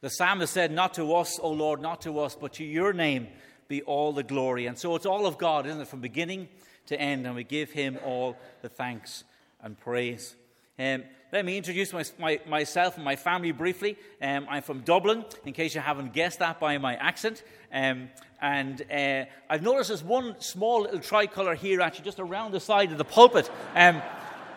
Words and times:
The 0.00 0.08
psalmist 0.08 0.52
said, 0.52 0.72
Not 0.72 0.94
to 0.94 1.14
us, 1.14 1.38
O 1.38 1.50
Lord, 1.50 1.82
not 1.82 2.00
to 2.02 2.18
us, 2.20 2.34
but 2.34 2.54
to 2.54 2.64
your 2.64 2.94
name 2.94 3.28
be 3.68 3.82
all 3.82 4.14
the 4.14 4.22
glory. 4.22 4.66
And 4.66 4.78
so 4.78 4.94
it's 4.94 5.04
all 5.04 5.26
of 5.26 5.36
God, 5.36 5.66
isn't 5.66 5.80
it, 5.80 5.88
from 5.88 6.00
beginning 6.00 6.48
to 6.86 6.98
end, 6.98 7.26
and 7.26 7.34
we 7.34 7.44
give 7.44 7.70
him 7.70 7.98
all 8.02 8.38
the 8.62 8.68
thanks 8.68 9.24
and 9.60 9.78
praise. 9.78 10.36
Um, 10.78 11.04
let 11.36 11.44
me 11.44 11.58
introduce 11.58 11.92
my, 11.92 12.02
my, 12.18 12.40
myself 12.48 12.96
and 12.96 13.04
my 13.04 13.14
family 13.14 13.52
briefly. 13.52 13.98
Um, 14.22 14.46
I'm 14.48 14.62
from 14.62 14.80
Dublin, 14.80 15.22
in 15.44 15.52
case 15.52 15.74
you 15.74 15.82
haven't 15.82 16.14
guessed 16.14 16.38
that 16.38 16.58
by 16.58 16.78
my 16.78 16.94
accent. 16.94 17.42
Um, 17.70 18.08
and 18.40 18.80
uh, 18.90 19.26
I've 19.50 19.60
noticed 19.60 19.88
there's 19.88 20.02
one 20.02 20.40
small 20.40 20.80
little 20.80 20.98
tricolour 20.98 21.54
here, 21.54 21.82
actually, 21.82 22.06
just 22.06 22.20
around 22.20 22.52
the 22.52 22.60
side 22.60 22.90
of 22.90 22.96
the 22.96 23.04
pulpit. 23.04 23.50
Um, 23.74 24.00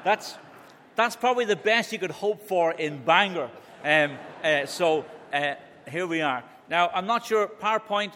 that's, 0.05 0.36
that's 0.96 1.18
probably 1.18 1.44
the 1.44 1.58
best 1.58 1.91
you 1.91 1.99
could 1.99 2.12
hope 2.12 2.48
for 2.48 2.71
in 2.71 3.04
Bangor. 3.04 3.52
Um, 3.84 4.18
uh, 4.41 4.66
so 4.66 5.04
uh, 5.34 5.55
here 5.91 6.08
we 6.08 6.21
are. 6.21 6.46
Now, 6.70 6.91
I'm 6.93 7.08
not 7.08 7.26
sure, 7.26 7.46
PowerPoint. 7.46 8.14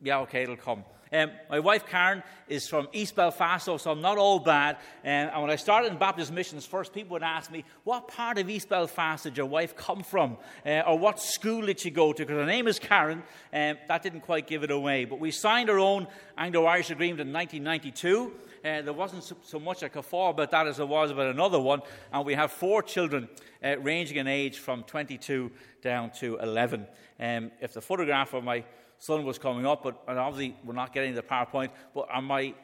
Yeah, 0.00 0.20
okay, 0.20 0.44
it'll 0.44 0.56
come. 0.56 0.84
Um, 1.12 1.32
my 1.48 1.58
wife 1.58 1.86
Karen 1.86 2.22
is 2.48 2.68
from 2.68 2.88
East 2.92 3.16
Belfast, 3.16 3.64
so 3.64 3.78
I'm 3.90 4.00
not 4.00 4.16
all 4.16 4.38
bad. 4.38 4.76
Um, 5.04 5.10
and 5.10 5.42
when 5.42 5.50
I 5.50 5.56
started 5.56 5.90
in 5.90 5.98
Baptist 5.98 6.32
Missions 6.32 6.64
first, 6.64 6.92
people 6.92 7.14
would 7.14 7.22
ask 7.22 7.50
me, 7.50 7.64
What 7.84 8.08
part 8.08 8.38
of 8.38 8.48
East 8.48 8.68
Belfast 8.68 9.24
did 9.24 9.36
your 9.36 9.46
wife 9.46 9.76
come 9.76 10.02
from? 10.04 10.36
Uh, 10.64 10.82
or 10.86 10.98
what 10.98 11.20
school 11.20 11.66
did 11.66 11.80
she 11.80 11.90
go 11.90 12.12
to? 12.12 12.22
Because 12.22 12.36
her 12.36 12.46
name 12.46 12.68
is 12.68 12.78
Karen. 12.78 13.22
Um, 13.52 13.76
that 13.88 14.02
didn't 14.02 14.20
quite 14.20 14.46
give 14.46 14.62
it 14.62 14.70
away. 14.70 15.04
But 15.04 15.18
we 15.18 15.32
signed 15.32 15.68
our 15.68 15.78
own 15.78 16.06
Anglo 16.38 16.64
Irish 16.66 16.90
agreement 16.90 17.20
in 17.20 17.32
1992. 17.32 18.32
Uh, 18.62 18.82
there 18.82 18.92
wasn't 18.92 19.24
so, 19.24 19.36
so 19.42 19.58
much 19.58 19.80
could 19.80 20.04
fall 20.04 20.30
about 20.30 20.50
that 20.50 20.66
as 20.66 20.76
there 20.76 20.86
was 20.86 21.10
about 21.10 21.34
another 21.34 21.58
one. 21.58 21.80
And 22.12 22.24
we 22.24 22.34
have 22.34 22.52
four 22.52 22.82
children 22.82 23.28
uh, 23.64 23.78
ranging 23.78 24.18
in 24.18 24.28
age 24.28 24.58
from 24.58 24.84
22 24.84 25.50
down 25.82 26.10
to 26.20 26.36
11. 26.38 26.86
Um, 27.18 27.50
if 27.60 27.72
the 27.72 27.80
photograph 27.80 28.34
of 28.34 28.44
my 28.44 28.64
son 29.00 29.24
was 29.24 29.38
coming 29.38 29.66
up, 29.66 29.82
but 29.82 30.00
and 30.06 30.18
obviously 30.18 30.56
we're 30.64 30.74
not 30.74 30.94
getting 30.94 31.14
the 31.14 31.22
PowerPoint. 31.22 31.70
But 31.94 32.08
my 32.22 32.54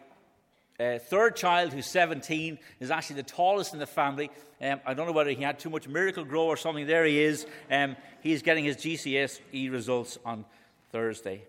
uh, 0.79 0.99
third 0.99 1.35
child, 1.35 1.73
who's 1.73 1.87
17, 1.87 2.59
is 2.79 2.91
actually 2.91 3.17
the 3.17 3.23
tallest 3.25 3.73
in 3.73 3.81
the 3.81 3.87
family. 3.87 4.31
Um, 4.61 4.81
I 4.87 4.95
don't 4.95 5.07
know 5.07 5.13
whether 5.13 5.31
he 5.31 5.43
had 5.43 5.59
too 5.59 5.71
much 5.71 5.89
Miracle-Gro 5.89 6.45
or 6.45 6.57
something. 6.57 6.87
There 6.87 7.05
he 7.05 7.21
is. 7.21 7.47
Um, 7.71 7.97
he's 8.23 8.43
getting 8.43 8.65
his 8.65 8.77
GCSE 8.77 9.73
results 9.73 10.19
on 10.25 10.45
Thursday. 10.93 11.43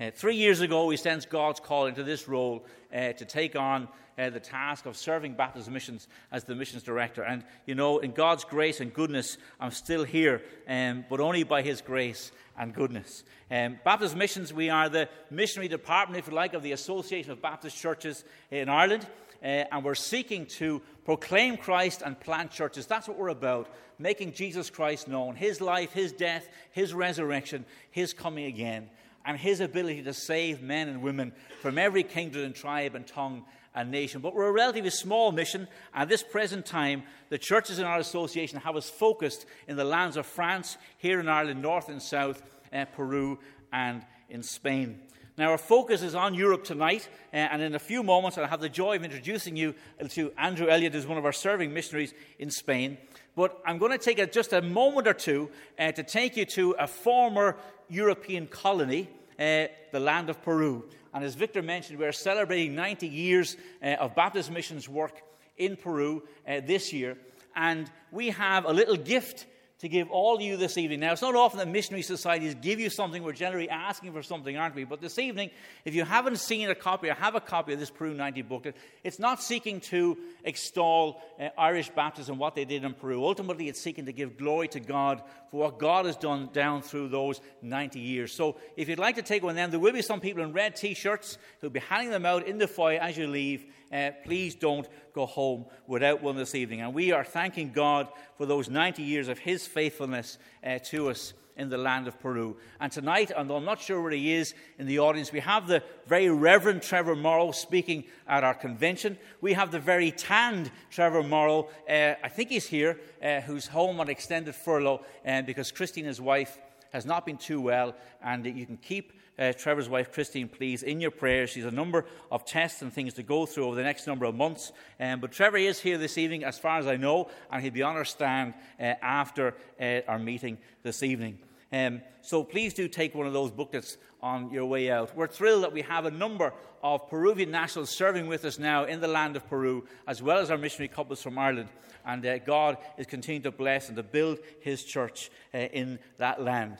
Uh, 0.00 0.12
three 0.14 0.36
years 0.36 0.60
ago, 0.60 0.86
we 0.86 0.96
sensed 0.96 1.28
God's 1.28 1.58
call 1.58 1.86
into 1.86 2.04
this 2.04 2.28
role 2.28 2.64
uh, 2.94 3.12
to 3.14 3.24
take 3.24 3.56
on 3.56 3.88
uh, 4.16 4.30
the 4.30 4.38
task 4.38 4.86
of 4.86 4.96
serving 4.96 5.34
Baptist 5.34 5.68
missions 5.68 6.06
as 6.30 6.44
the 6.44 6.54
missions 6.54 6.84
director. 6.84 7.24
And, 7.24 7.42
you 7.66 7.74
know, 7.74 7.98
in 7.98 8.12
God's 8.12 8.44
grace 8.44 8.80
and 8.80 8.94
goodness, 8.94 9.38
I'm 9.58 9.72
still 9.72 10.04
here, 10.04 10.42
um, 10.68 11.04
but 11.10 11.18
only 11.18 11.42
by 11.42 11.62
His 11.62 11.80
grace 11.80 12.30
and 12.56 12.72
goodness. 12.72 13.24
Um, 13.50 13.80
Baptist 13.84 14.14
Missions, 14.14 14.52
we 14.52 14.70
are 14.70 14.88
the 14.88 15.08
missionary 15.30 15.66
department, 15.66 16.20
if 16.20 16.30
you 16.30 16.34
like, 16.36 16.54
of 16.54 16.62
the 16.62 16.72
Association 16.72 17.32
of 17.32 17.42
Baptist 17.42 17.76
Churches 17.76 18.24
in 18.52 18.68
Ireland. 18.68 19.04
Uh, 19.42 19.64
and 19.72 19.84
we're 19.84 19.96
seeking 19.96 20.46
to 20.46 20.80
proclaim 21.04 21.56
Christ 21.56 22.02
and 22.04 22.18
plant 22.18 22.52
churches. 22.52 22.86
That's 22.86 23.08
what 23.08 23.18
we're 23.18 23.28
about, 23.28 23.68
making 23.98 24.32
Jesus 24.32 24.70
Christ 24.70 25.08
known, 25.08 25.34
his 25.34 25.60
life, 25.60 25.92
his 25.92 26.12
death, 26.12 26.48
his 26.70 26.94
resurrection, 26.94 27.64
his 27.90 28.12
coming 28.12 28.46
again, 28.46 28.90
and 29.28 29.36
his 29.36 29.60
ability 29.60 30.02
to 30.02 30.14
save 30.14 30.62
men 30.62 30.88
and 30.88 31.02
women 31.02 31.32
from 31.60 31.76
every 31.76 32.02
kindred 32.02 32.46
and 32.46 32.54
tribe 32.54 32.94
and 32.94 33.06
tongue 33.06 33.44
and 33.74 33.90
nation. 33.90 34.22
But 34.22 34.34
we're 34.34 34.48
a 34.48 34.52
relatively 34.52 34.88
small 34.88 35.32
mission. 35.32 35.68
At 35.92 36.08
this 36.08 36.22
present 36.22 36.64
time, 36.64 37.02
the 37.28 37.36
churches 37.36 37.78
in 37.78 37.84
our 37.84 37.98
association 37.98 38.58
have 38.60 38.74
us 38.74 38.88
focused 38.88 39.44
in 39.68 39.76
the 39.76 39.84
lands 39.84 40.16
of 40.16 40.24
France, 40.24 40.78
here 40.96 41.20
in 41.20 41.28
Ireland, 41.28 41.60
north 41.60 41.90
and 41.90 42.00
south, 42.00 42.42
uh, 42.72 42.86
Peru, 42.86 43.38
and 43.70 44.02
in 44.30 44.42
Spain. 44.42 44.98
Now, 45.36 45.50
our 45.50 45.58
focus 45.58 46.00
is 46.00 46.14
on 46.14 46.32
Europe 46.32 46.64
tonight, 46.64 47.06
uh, 47.30 47.36
and 47.36 47.60
in 47.60 47.74
a 47.74 47.78
few 47.78 48.02
moments, 48.02 48.38
I'll 48.38 48.46
have 48.46 48.62
the 48.62 48.70
joy 48.70 48.96
of 48.96 49.04
introducing 49.04 49.56
you 49.56 49.74
to 50.08 50.32
Andrew 50.38 50.68
Elliott, 50.68 50.94
who's 50.94 51.06
one 51.06 51.18
of 51.18 51.26
our 51.26 51.32
serving 51.32 51.74
missionaries 51.74 52.14
in 52.38 52.50
Spain. 52.50 52.96
But 53.36 53.60
I'm 53.66 53.76
going 53.76 53.92
to 53.92 53.98
take 53.98 54.18
a, 54.18 54.26
just 54.26 54.54
a 54.54 54.62
moment 54.62 55.06
or 55.06 55.12
two 55.12 55.50
uh, 55.78 55.92
to 55.92 56.02
take 56.02 56.38
you 56.38 56.46
to 56.46 56.70
a 56.78 56.86
former 56.86 57.58
European 57.88 58.46
colony, 58.46 59.08
uh, 59.38 59.66
the 59.92 60.00
land 60.00 60.30
of 60.30 60.42
Peru. 60.42 60.84
And 61.14 61.24
as 61.24 61.34
Victor 61.34 61.62
mentioned, 61.62 61.98
we're 61.98 62.12
celebrating 62.12 62.74
90 62.74 63.08
years 63.08 63.56
uh, 63.82 63.94
of 64.00 64.14
Baptist 64.14 64.50
missions 64.50 64.88
work 64.88 65.22
in 65.56 65.76
Peru 65.76 66.22
uh, 66.46 66.60
this 66.66 66.92
year. 66.92 67.16
And 67.56 67.90
we 68.12 68.30
have 68.30 68.64
a 68.64 68.72
little 68.72 68.96
gift 68.96 69.46
to 69.80 69.88
give 69.88 70.10
all 70.10 70.40
you 70.40 70.56
this 70.56 70.76
evening. 70.76 71.00
Now, 71.00 71.12
it's 71.12 71.22
not 71.22 71.36
often 71.36 71.58
that 71.58 71.68
missionary 71.68 72.02
societies 72.02 72.56
give 72.60 72.80
you 72.80 72.90
something. 72.90 73.22
We're 73.22 73.32
generally 73.32 73.70
asking 73.70 74.12
for 74.12 74.24
something, 74.24 74.56
aren't 74.56 74.74
we? 74.74 74.82
But 74.82 75.00
this 75.00 75.20
evening, 75.20 75.50
if 75.84 75.94
you 75.94 76.04
haven't 76.04 76.38
seen 76.38 76.68
a 76.68 76.74
copy 76.74 77.08
or 77.08 77.14
have 77.14 77.36
a 77.36 77.40
copy 77.40 77.74
of 77.74 77.78
this 77.78 77.90
Peru 77.90 78.12
90 78.12 78.42
booklet, 78.42 78.76
it's 79.04 79.20
not 79.20 79.40
seeking 79.40 79.80
to 79.82 80.18
extol 80.42 81.22
uh, 81.40 81.50
Irish 81.56 81.90
Baptists 81.90 82.28
and 82.28 82.40
what 82.40 82.56
they 82.56 82.64
did 82.64 82.82
in 82.82 82.92
Peru. 82.92 83.24
Ultimately, 83.24 83.68
it's 83.68 83.80
seeking 83.80 84.06
to 84.06 84.12
give 84.12 84.36
glory 84.36 84.66
to 84.68 84.80
God 84.80 85.22
for 85.52 85.60
what 85.60 85.78
God 85.78 86.06
has 86.06 86.16
done 86.16 86.50
down 86.52 86.82
through 86.82 87.08
those 87.08 87.40
90 87.62 88.00
years. 88.00 88.32
So, 88.32 88.56
if 88.76 88.88
you'd 88.88 88.98
like 88.98 89.14
to 89.14 89.22
take 89.22 89.44
one 89.44 89.54
then, 89.54 89.70
there 89.70 89.80
will 89.80 89.92
be 89.92 90.02
some 90.02 90.20
people 90.20 90.42
in 90.42 90.52
red 90.52 90.74
t 90.74 90.94
shirts 90.94 91.38
who'll 91.60 91.70
be 91.70 91.80
handing 91.80 92.10
them 92.10 92.26
out 92.26 92.48
in 92.48 92.58
the 92.58 92.66
foyer 92.66 92.98
as 92.98 93.16
you 93.16 93.28
leave 93.28 93.64
uh, 93.92 94.10
please 94.24 94.54
don't 94.54 94.88
go 95.14 95.26
home 95.26 95.66
without 95.86 96.22
one 96.22 96.36
this 96.36 96.54
evening. 96.54 96.80
And 96.80 96.94
we 96.94 97.12
are 97.12 97.24
thanking 97.24 97.72
God 97.72 98.08
for 98.36 98.46
those 98.46 98.68
90 98.68 99.02
years 99.02 99.28
of 99.28 99.38
His 99.38 99.66
faithfulness 99.66 100.38
uh, 100.64 100.78
to 100.84 101.10
us 101.10 101.32
in 101.58 101.68
the 101.68 101.76
land 101.76 102.06
of 102.06 102.18
Peru. 102.20 102.56
And 102.80 102.90
tonight, 102.90 103.32
although 103.36 103.56
I'm 103.56 103.64
not 103.64 103.80
sure 103.80 104.00
where 104.00 104.12
he 104.12 104.32
is 104.32 104.54
in 104.78 104.86
the 104.86 105.00
audience, 105.00 105.32
we 105.32 105.40
have 105.40 105.66
the 105.66 105.82
very 106.06 106.30
Reverend 106.30 106.82
Trevor 106.82 107.16
Morrow 107.16 107.50
speaking 107.50 108.04
at 108.28 108.44
our 108.44 108.54
convention. 108.54 109.18
We 109.40 109.54
have 109.54 109.72
the 109.72 109.80
very 109.80 110.12
tanned 110.12 110.70
Trevor 110.90 111.24
Morrow, 111.24 111.68
uh, 111.90 112.14
I 112.22 112.28
think 112.28 112.50
he's 112.50 112.66
here, 112.66 113.00
uh, 113.20 113.40
who's 113.40 113.66
home 113.66 113.98
on 113.98 114.08
extended 114.08 114.54
furlough 114.54 115.04
uh, 115.26 115.42
because 115.42 115.72
Christine, 115.72 116.04
his 116.04 116.20
wife, 116.20 116.58
has 116.92 117.06
not 117.06 117.26
been 117.26 117.36
too 117.36 117.60
well, 117.60 117.94
and 118.22 118.44
you 118.44 118.66
can 118.66 118.76
keep 118.76 119.12
uh, 119.38 119.52
Trevor's 119.52 119.88
wife, 119.88 120.12
Christine, 120.12 120.48
please, 120.48 120.82
in 120.82 121.00
your 121.00 121.10
prayers. 121.10 121.50
She's 121.50 121.64
a 121.64 121.70
number 121.70 122.04
of 122.30 122.44
tests 122.44 122.82
and 122.82 122.92
things 122.92 123.14
to 123.14 123.22
go 123.22 123.46
through 123.46 123.66
over 123.66 123.76
the 123.76 123.82
next 123.82 124.06
number 124.06 124.26
of 124.26 124.34
months. 124.34 124.72
Um, 124.98 125.20
but 125.20 125.30
Trevor 125.30 125.58
is 125.58 125.80
here 125.80 125.96
this 125.96 126.18
evening, 126.18 126.44
as 126.44 126.58
far 126.58 126.78
as 126.78 126.86
I 126.86 126.96
know, 126.96 127.30
and 127.50 127.62
he'll 127.62 127.72
be 127.72 127.82
on 127.82 127.96
our 127.96 128.04
stand 128.04 128.54
uh, 128.80 128.94
after 129.00 129.54
uh, 129.80 130.00
our 130.08 130.18
meeting 130.18 130.58
this 130.82 131.02
evening. 131.02 131.38
Um, 131.72 132.00
so 132.22 132.42
please 132.44 132.72
do 132.74 132.88
take 132.88 133.14
one 133.14 133.26
of 133.26 133.32
those 133.32 133.50
booklets 133.50 133.96
on 134.22 134.50
your 134.50 134.64
way 134.64 134.90
out. 134.90 135.14
We're 135.14 135.26
thrilled 135.26 135.62
that 135.64 135.72
we 135.72 135.82
have 135.82 136.06
a 136.06 136.10
number 136.10 136.52
of 136.82 137.08
Peruvian 137.08 137.50
nationals 137.50 137.90
serving 137.90 138.26
with 138.26 138.44
us 138.44 138.58
now 138.58 138.84
in 138.84 139.00
the 139.00 139.08
land 139.08 139.36
of 139.36 139.48
Peru, 139.48 139.86
as 140.06 140.22
well 140.22 140.38
as 140.38 140.50
our 140.50 140.58
missionary 140.58 140.88
couples 140.88 141.22
from 141.22 141.38
Ireland. 141.38 141.68
And 142.06 142.24
uh, 142.24 142.38
God 142.38 142.78
is 142.96 143.06
continuing 143.06 143.42
to 143.42 143.50
bless 143.50 143.88
and 143.88 143.96
to 143.96 144.02
build 144.02 144.38
his 144.60 144.84
church 144.84 145.30
uh, 145.52 145.58
in 145.58 145.98
that 146.16 146.42
land. 146.42 146.78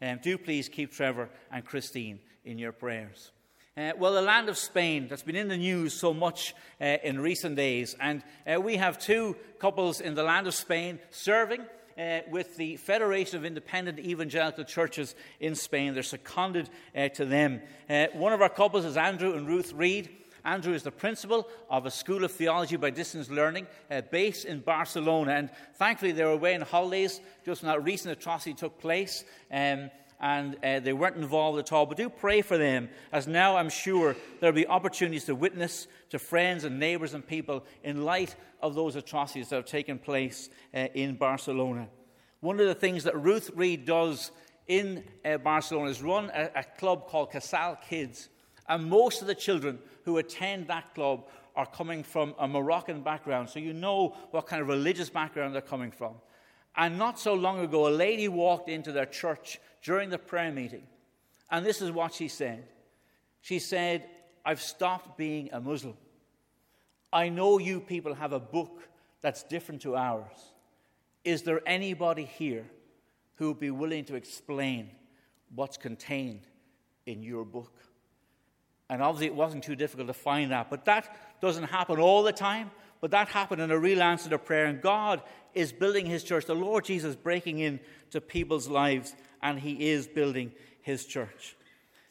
Um, 0.00 0.20
do 0.22 0.38
please 0.38 0.68
keep 0.68 0.92
Trevor 0.92 1.28
and 1.50 1.64
Christine 1.64 2.20
in 2.44 2.58
your 2.58 2.72
prayers. 2.72 3.32
Uh, 3.76 3.92
well, 3.96 4.12
the 4.12 4.22
land 4.22 4.48
of 4.48 4.56
Spain 4.58 5.06
that's 5.08 5.22
been 5.22 5.36
in 5.36 5.48
the 5.48 5.56
news 5.56 5.94
so 5.94 6.12
much 6.12 6.54
uh, 6.80 6.96
in 7.04 7.20
recent 7.20 7.54
days, 7.56 7.94
and 8.00 8.22
uh, 8.52 8.60
we 8.60 8.76
have 8.76 8.98
two 8.98 9.36
couples 9.60 10.00
in 10.00 10.14
the 10.14 10.22
land 10.22 10.46
of 10.46 10.54
Spain 10.54 10.98
serving 11.10 11.64
uh, 11.98 12.20
with 12.30 12.56
the 12.56 12.76
Federation 12.76 13.36
of 13.36 13.44
Independent 13.44 13.98
Evangelical 13.98 14.64
Churches 14.64 15.14
in 15.40 15.54
Spain. 15.54 15.94
They're 15.94 16.02
seconded 16.02 16.70
uh, 16.96 17.08
to 17.10 17.24
them. 17.24 17.60
Uh, 17.90 18.06
one 18.12 18.32
of 18.32 18.40
our 18.40 18.48
couples 18.48 18.84
is 18.84 18.96
Andrew 18.96 19.34
and 19.34 19.46
Ruth 19.46 19.72
Reed. 19.72 20.08
Andrew 20.44 20.72
is 20.72 20.82
the 20.82 20.90
principal 20.90 21.48
of 21.68 21.84
a 21.84 21.90
school 21.90 22.24
of 22.24 22.32
theology 22.32 22.76
by 22.76 22.90
distance 22.90 23.28
learning 23.28 23.66
uh, 23.90 24.00
based 24.10 24.44
in 24.44 24.60
Barcelona. 24.60 25.32
And 25.32 25.50
thankfully, 25.74 26.12
they 26.12 26.24
were 26.24 26.30
away 26.30 26.54
on 26.54 26.62
holidays 26.62 27.20
just 27.44 27.62
when 27.62 27.72
that 27.72 27.84
recent 27.84 28.12
atrocity 28.12 28.54
took 28.54 28.80
place. 28.80 29.24
Um, 29.50 29.90
and 30.20 30.56
uh, 30.64 30.80
they 30.80 30.92
weren't 30.92 31.16
involved 31.16 31.58
at 31.58 31.72
all. 31.72 31.86
But 31.86 31.96
do 31.96 32.08
pray 32.08 32.42
for 32.42 32.58
them, 32.58 32.88
as 33.12 33.26
now 33.26 33.56
I'm 33.56 33.70
sure 33.70 34.16
there'll 34.40 34.54
be 34.54 34.66
opportunities 34.66 35.24
to 35.24 35.34
witness 35.34 35.86
to 36.10 36.18
friends 36.18 36.64
and 36.64 36.78
neighbours 36.78 37.14
and 37.14 37.26
people 37.26 37.64
in 37.84 38.04
light 38.04 38.34
of 38.60 38.74
those 38.74 38.96
atrocities 38.96 39.48
that 39.48 39.56
have 39.56 39.64
taken 39.66 39.98
place 39.98 40.48
uh, 40.74 40.88
in 40.94 41.14
Barcelona. 41.14 41.88
One 42.40 42.58
of 42.60 42.66
the 42.66 42.74
things 42.74 43.04
that 43.04 43.20
Ruth 43.20 43.50
Reed 43.54 43.84
does 43.84 44.30
in 44.66 45.04
uh, 45.24 45.38
Barcelona 45.38 45.90
is 45.90 46.02
run 46.02 46.30
a, 46.34 46.50
a 46.56 46.64
club 46.78 47.08
called 47.08 47.30
Casal 47.30 47.76
Kids. 47.88 48.28
And 48.68 48.84
most 48.90 49.22
of 49.22 49.28
the 49.28 49.34
children 49.34 49.78
who 50.04 50.18
attend 50.18 50.68
that 50.68 50.94
club 50.94 51.26
are 51.56 51.66
coming 51.66 52.04
from 52.04 52.34
a 52.38 52.46
Moroccan 52.46 53.02
background. 53.02 53.48
So 53.48 53.58
you 53.58 53.72
know 53.72 54.14
what 54.30 54.46
kind 54.46 54.62
of 54.62 54.68
religious 54.68 55.10
background 55.10 55.54
they're 55.54 55.62
coming 55.62 55.90
from. 55.90 56.14
And 56.76 56.96
not 56.96 57.18
so 57.18 57.34
long 57.34 57.58
ago, 57.60 57.88
a 57.88 57.90
lady 57.90 58.28
walked 58.28 58.68
into 58.68 58.92
their 58.92 59.06
church 59.06 59.58
during 59.82 60.10
the 60.10 60.18
prayer 60.18 60.52
meeting. 60.52 60.86
And 61.50 61.64
this 61.64 61.80
is 61.80 61.90
what 61.90 62.14
she 62.14 62.28
said 62.28 62.64
She 63.40 63.58
said, 63.58 64.08
I've 64.44 64.60
stopped 64.60 65.16
being 65.16 65.50
a 65.52 65.60
Muslim. 65.60 65.96
I 67.12 67.28
know 67.28 67.58
you 67.58 67.80
people 67.80 68.14
have 68.14 68.32
a 68.32 68.40
book 68.40 68.88
that's 69.20 69.42
different 69.42 69.82
to 69.82 69.96
ours. 69.96 70.52
Is 71.24 71.42
there 71.42 71.60
anybody 71.66 72.24
here 72.24 72.66
who 73.36 73.48
would 73.48 73.60
be 73.60 73.70
willing 73.70 74.04
to 74.06 74.14
explain 74.14 74.90
what's 75.54 75.76
contained 75.76 76.46
in 77.06 77.22
your 77.22 77.44
book? 77.44 77.72
And 78.90 79.02
obviously, 79.02 79.26
it 79.26 79.34
wasn't 79.34 79.64
too 79.64 79.76
difficult 79.76 80.08
to 80.08 80.14
find 80.14 80.50
that. 80.50 80.70
But 80.70 80.84
that 80.86 81.40
doesn't 81.40 81.64
happen 81.64 81.98
all 81.98 82.22
the 82.22 82.32
time. 82.32 82.70
But 83.00 83.10
that 83.12 83.28
happened 83.28 83.60
in 83.60 83.70
a 83.70 83.78
real 83.78 84.02
answer 84.02 84.30
to 84.30 84.38
prayer. 84.38 84.66
And 84.66 84.80
God 84.80 85.22
is 85.54 85.72
building 85.72 86.06
his 86.06 86.24
church. 86.24 86.46
The 86.46 86.54
Lord 86.54 86.84
Jesus 86.84 87.14
breaking 87.14 87.58
into 87.58 88.20
people's 88.20 88.68
lives, 88.68 89.14
and 89.42 89.58
he 89.58 89.90
is 89.90 90.06
building 90.06 90.52
his 90.82 91.04
church. 91.04 91.56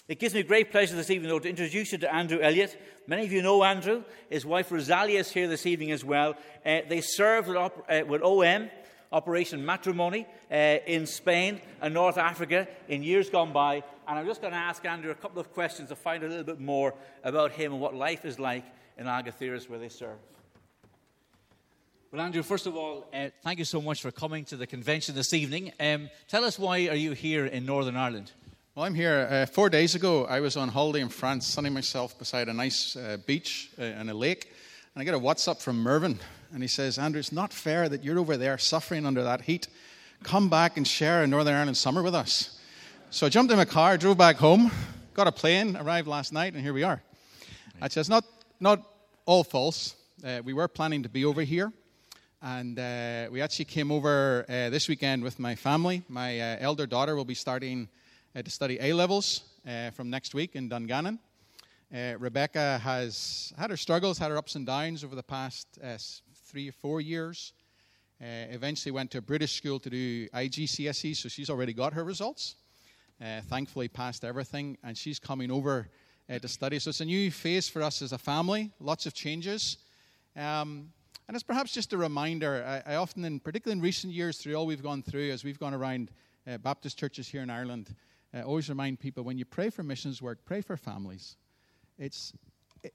It 0.08 0.20
gives 0.20 0.34
me 0.34 0.44
great 0.44 0.72
pleasure 0.72 0.96
this 0.96 1.10
evening, 1.10 1.30
though, 1.30 1.40
to 1.40 1.50
introduce 1.50 1.92
you 1.92 1.98
to 1.98 2.14
Andrew 2.14 2.40
Elliott. 2.40 2.80
Many 3.08 3.26
of 3.26 3.32
you 3.32 3.42
know 3.42 3.64
Andrew. 3.64 4.04
His 4.30 4.46
wife 4.46 4.72
Rosalia 4.72 5.20
is 5.20 5.32
here 5.32 5.50
this 5.50 5.66
evening 5.66 5.92
as 5.92 6.06
well. 6.06 6.36
Uh, 6.66 6.80
they 6.88 7.02
served 7.02 7.50
with, 7.50 7.58
op- 7.58 7.86
uh, 7.90 8.04
with 8.08 8.22
OM 8.22 8.70
Operation 9.12 9.66
Matrimony 9.66 10.26
uh, 10.50 10.56
in 10.86 11.06
Spain 11.06 11.62
and 11.82 11.94
North 11.94 12.18
Africa 12.18 12.68
in 12.88 13.04
years 13.04 13.30
gone 13.30 13.52
by. 13.52 13.84
And 14.08 14.18
I'm 14.20 14.26
just 14.26 14.42
going 14.42 14.54
to 14.54 14.60
ask 14.60 14.86
Andrew 14.86 15.12
a 15.12 15.16
couple 15.16 15.42
of 15.42 15.54
questions 15.54 15.90
to 15.90 15.96
find 15.96 16.24
a 16.24 16.28
little 16.28 16.46
bit 16.46 16.60
more 16.60 16.94
about 17.24 17.52
him 17.52 17.74
and 17.74 17.82
what 17.82 17.94
life 17.94 18.24
is 18.24 18.40
like 18.40 18.64
in 18.98 19.06
Algeciras 19.06 19.70
where 19.70 19.80
they 19.80 19.90
serve. 19.90 20.18
Well, 22.10 22.22
Andrew, 22.22 22.42
first 22.42 22.68
of 22.68 22.78
all, 22.78 23.06
uh, 23.14 23.28
thank 23.44 23.60
you 23.60 23.66
so 23.66 23.82
much 23.82 24.02
for 24.02 24.12
coming 24.12 24.46
to 24.46 24.56
the 24.56 24.66
convention 24.66 25.14
this 25.14 25.34
evening. 25.34 25.74
Um, 25.78 26.10
tell 26.30 26.46
us 26.46 26.58
why 26.58 26.88
are 26.88 26.96
you 26.96 27.12
here 27.12 27.46
in 27.46 27.66
Northern 27.66 27.98
Ireland? 27.98 28.32
Well, 28.76 28.86
I'm 28.86 28.96
here. 28.96 29.28
Uh, 29.30 29.46
four 29.46 29.70
days 29.70 29.94
ago, 29.94 30.26
I 30.26 30.40
was 30.40 30.56
on 30.56 30.70
holiday 30.70 31.02
in 31.02 31.10
France, 31.10 31.46
sunning 31.46 31.74
myself 31.74 32.18
beside 32.18 32.48
a 32.48 32.54
nice 32.54 32.96
uh, 32.96 33.18
beach 33.26 33.72
uh, 33.78 33.82
and 33.82 34.10
a 34.10 34.14
lake, 34.14 34.54
and 34.96 35.02
I 35.02 35.04
get 35.04 35.16
a 35.16 35.20
WhatsApp 35.20 35.62
from 35.62 35.84
Mervyn, 35.84 36.18
and 36.54 36.62
he 36.62 36.70
says, 36.70 36.98
Andrew, 36.98 37.20
it's 37.20 37.34
not 37.34 37.52
fair 37.52 37.90
that 37.90 38.06
you're 38.06 38.20
over 38.20 38.38
there 38.38 38.58
suffering 38.58 39.06
under 39.06 39.24
that 39.24 39.42
heat. 39.42 39.68
Come 40.24 40.48
back 40.48 40.78
and 40.78 40.88
share 40.88 41.24
a 41.24 41.28
Northern 41.28 41.56
Ireland 41.56 41.76
summer 41.76 42.02
with 42.02 42.16
us. 42.16 42.58
So 43.10 43.26
I 43.26 43.30
jumped 43.30 43.52
in 43.52 43.58
my 43.58 43.66
car, 43.66 43.98
drove 43.98 44.18
back 44.18 44.38
home, 44.38 44.72
got 45.14 45.28
a 45.28 45.32
plane, 45.34 45.76
arrived 45.76 46.08
last 46.08 46.32
night, 46.32 46.54
and 46.54 46.64
here 46.64 46.74
we 46.74 46.84
are. 46.84 47.02
Right. 47.82 47.92
That's 47.92 48.08
not, 48.08 48.24
not 48.62 48.82
all 49.26 49.44
false. 49.44 49.94
Uh, 50.24 50.40
we 50.46 50.54
were 50.54 50.70
planning 50.70 51.04
to 51.04 51.10
be 51.10 51.26
over 51.26 51.42
here, 51.42 51.74
and 52.42 52.78
uh, 52.78 53.28
we 53.32 53.42
actually 53.42 53.66
came 53.66 53.92
over 53.92 54.46
uh, 54.48 54.70
this 54.70 54.88
weekend 54.88 55.24
with 55.24 55.40
my 55.40 55.56
family. 55.56 56.04
My 56.08 56.40
uh, 56.40 56.58
elder 56.60 56.86
daughter 56.86 57.16
will 57.16 57.26
be 57.26 57.34
starting 57.34 57.88
uh, 58.36 58.42
to 58.42 58.50
study 58.50 58.78
A 58.80 58.94
levels 58.94 59.42
uh, 59.68 59.90
from 59.92 60.10
next 60.10 60.34
week 60.34 60.56
in 60.56 60.70
Dungannon. 60.70 61.20
Rebecca 61.92 62.80
has 62.84 63.54
had 63.58 63.70
her 63.70 63.78
struggles, 63.78 64.18
had 64.18 64.30
her 64.30 64.38
ups 64.38 64.56
and 64.56 64.66
downs 64.66 65.04
over 65.04 65.16
the 65.16 65.24
past 65.24 65.80
three 66.46 66.68
or 66.70 66.74
four 66.74 67.02
years. 67.02 67.54
Uh, 68.22 68.26
eventually 68.50 68.92
went 68.92 69.12
to 69.12 69.20
a 69.20 69.22
British 69.22 69.56
school 69.56 69.80
to 69.80 69.90
do 69.90 70.28
IGCSE, 70.30 71.16
so 71.16 71.30
she's 71.30 71.50
already 71.50 71.72
got 71.72 71.94
her 71.94 72.04
results. 72.04 72.56
Uh, 73.22 73.42
thankfully, 73.42 73.88
passed 73.88 74.26
everything, 74.26 74.78
and 74.84 74.98
she's 74.98 75.20
coming 75.20 75.50
over 75.50 75.88
uh, 76.30 76.38
to 76.40 76.48
study. 76.48 76.78
So 76.80 76.90
it's 76.90 77.02
a 77.02 77.06
new 77.06 77.32
phase 77.32 77.70
for 77.70 77.82
us 77.82 78.02
as 78.02 78.12
a 78.12 78.18
family, 78.18 78.72
lots 78.80 79.06
of 79.06 79.14
changes. 79.14 79.78
Um, 80.36 80.90
and 81.28 81.36
it's 81.36 81.44
perhaps 81.44 81.74
just 81.74 81.94
a 81.94 81.98
reminder. 81.98 82.64
I, 82.66 82.94
I, 82.94 82.96
often, 82.96 83.26
in, 83.26 83.40
particularly 83.40 83.80
in 83.80 83.84
recent 83.84 84.14
years, 84.14 84.38
through 84.38 84.56
all 84.56 84.66
we've 84.66 84.84
gone 84.84 85.04
through, 85.04 85.32
as 85.32 85.44
we've 85.44 85.60
gone 85.60 85.74
around 85.74 86.12
uh, 86.48 86.58
Baptist 86.58 86.98
churches 86.98 87.28
here 87.28 87.42
in 87.42 87.50
Ireland, 87.50 87.94
I 88.34 88.42
always 88.42 88.70
remind 88.70 89.00
people 89.00 89.24
when 89.24 89.38
you 89.38 89.46
pray 89.46 89.70
for 89.70 89.84
missions 89.84 90.22
work, 90.22 90.40
pray 90.46 90.62
for 90.62 90.78
families. 90.78 91.36
It's, 91.98 92.34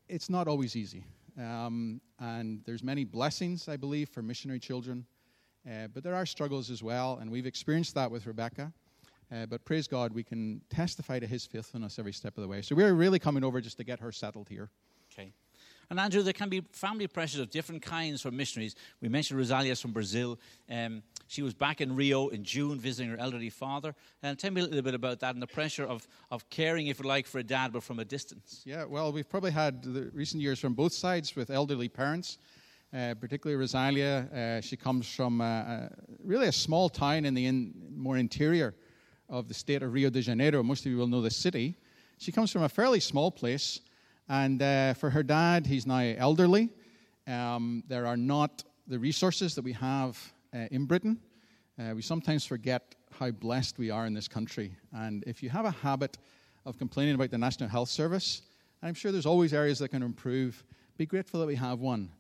it's 0.08 0.30
not 0.30 0.48
always 0.48 0.76
easy. 0.76 1.04
Um, 1.38 2.00
and 2.20 2.62
there's 2.64 2.82
many 2.82 3.04
blessings, 3.04 3.68
I 3.68 3.76
believe, 3.76 4.08
for 4.08 4.22
missionary 4.22 4.60
children. 4.60 5.06
Uh, 5.66 5.88
but 5.92 6.02
there 6.02 6.14
are 6.14 6.26
struggles 6.26 6.70
as 6.70 6.82
well, 6.82 7.18
and 7.20 7.30
we've 7.30 7.46
experienced 7.46 7.94
that 7.94 8.10
with 8.10 8.26
Rebecca. 8.26 8.72
Uh, 9.32 9.46
but 9.46 9.64
praise 9.64 9.86
God, 9.86 10.12
we 10.12 10.22
can 10.22 10.60
testify 10.68 11.18
to 11.18 11.26
his 11.26 11.46
faithfulness 11.46 11.98
every 11.98 12.12
step 12.12 12.36
of 12.36 12.42
the 12.42 12.48
way. 12.48 12.60
So 12.60 12.74
we're 12.74 12.92
really 12.92 13.18
coming 13.18 13.44
over 13.44 13.60
just 13.60 13.76
to 13.78 13.84
get 13.84 14.00
her 14.00 14.12
settled 14.12 14.48
here. 14.48 14.70
Okay. 15.12 15.32
And 15.92 16.00
Andrew, 16.00 16.22
there 16.22 16.32
can 16.32 16.48
be 16.48 16.62
family 16.72 17.06
pressures 17.06 17.38
of 17.38 17.50
different 17.50 17.82
kinds 17.82 18.22
for 18.22 18.30
missionaries. 18.30 18.76
We 19.02 19.10
mentioned 19.10 19.38
Rosalia 19.38 19.76
from 19.76 19.92
Brazil. 19.92 20.38
Um, 20.70 21.02
she 21.26 21.42
was 21.42 21.52
back 21.52 21.82
in 21.82 21.94
Rio 21.94 22.28
in 22.28 22.44
June 22.44 22.78
visiting 22.78 23.10
her 23.10 23.18
elderly 23.18 23.50
father. 23.50 23.94
And 24.22 24.38
tell 24.38 24.52
me 24.52 24.62
a 24.62 24.64
little 24.64 24.80
bit 24.80 24.94
about 24.94 25.20
that 25.20 25.34
and 25.34 25.42
the 25.42 25.46
pressure 25.46 25.84
of, 25.84 26.08
of 26.30 26.48
caring, 26.48 26.86
if 26.86 26.98
you 26.98 27.06
like, 27.06 27.26
for 27.26 27.40
a 27.40 27.42
dad, 27.42 27.74
but 27.74 27.82
from 27.82 27.98
a 27.98 28.06
distance. 28.06 28.62
Yeah, 28.64 28.84
well, 28.84 29.12
we've 29.12 29.28
probably 29.28 29.50
had 29.50 29.82
the 29.82 30.10
recent 30.14 30.42
years 30.42 30.58
from 30.58 30.72
both 30.72 30.94
sides 30.94 31.36
with 31.36 31.50
elderly 31.50 31.90
parents. 31.90 32.38
Uh, 32.94 33.12
particularly 33.20 33.60
Rosalia, 33.60 34.30
uh, 34.34 34.60
she 34.62 34.78
comes 34.78 35.14
from 35.14 35.42
uh, 35.42 35.44
uh 35.44 35.88
really 36.24 36.48
a 36.48 36.52
small 36.52 36.88
town 36.88 37.26
in 37.26 37.34
the 37.34 37.44
in, 37.44 37.74
more 37.94 38.16
interior 38.16 38.74
of 39.28 39.46
the 39.46 39.54
state 39.54 39.82
of 39.82 39.92
Rio 39.92 40.08
de 40.08 40.22
Janeiro. 40.22 40.62
Most 40.62 40.86
of 40.86 40.90
you 40.90 40.96
will 40.96 41.06
know 41.06 41.20
the 41.20 41.30
city. 41.30 41.76
She 42.16 42.32
comes 42.32 42.50
from 42.50 42.62
a 42.62 42.68
fairly 42.70 43.00
small 43.00 43.30
place, 43.30 43.80
and 44.28 44.62
uh, 44.62 44.94
for 44.94 45.10
her 45.10 45.22
dad, 45.22 45.66
he's 45.66 45.86
now 45.86 46.00
elderly. 46.16 46.70
Um, 47.26 47.84
there 47.88 48.06
are 48.06 48.16
not 48.16 48.64
the 48.86 48.98
resources 48.98 49.54
that 49.54 49.62
we 49.62 49.72
have 49.72 50.18
uh, 50.54 50.66
in 50.70 50.86
Britain. 50.86 51.20
Uh, 51.78 51.94
we 51.94 52.02
sometimes 52.02 52.44
forget 52.44 52.94
how 53.18 53.30
blessed 53.30 53.78
we 53.78 53.90
are 53.90 54.06
in 54.06 54.14
this 54.14 54.28
country. 54.28 54.76
And 54.92 55.22
if 55.26 55.42
you 55.42 55.50
have 55.50 55.64
a 55.64 55.70
habit 55.70 56.18
of 56.66 56.78
complaining 56.78 57.14
about 57.14 57.30
the 57.30 57.38
National 57.38 57.68
Health 57.68 57.88
Service, 57.88 58.42
I'm 58.82 58.94
sure 58.94 59.12
there's 59.12 59.26
always 59.26 59.52
areas 59.52 59.78
that 59.78 59.88
can 59.88 60.02
improve. 60.02 60.64
Be 60.96 61.06
grateful 61.06 61.40
that 61.40 61.46
we 61.46 61.56
have 61.56 61.80
one. 61.80 62.10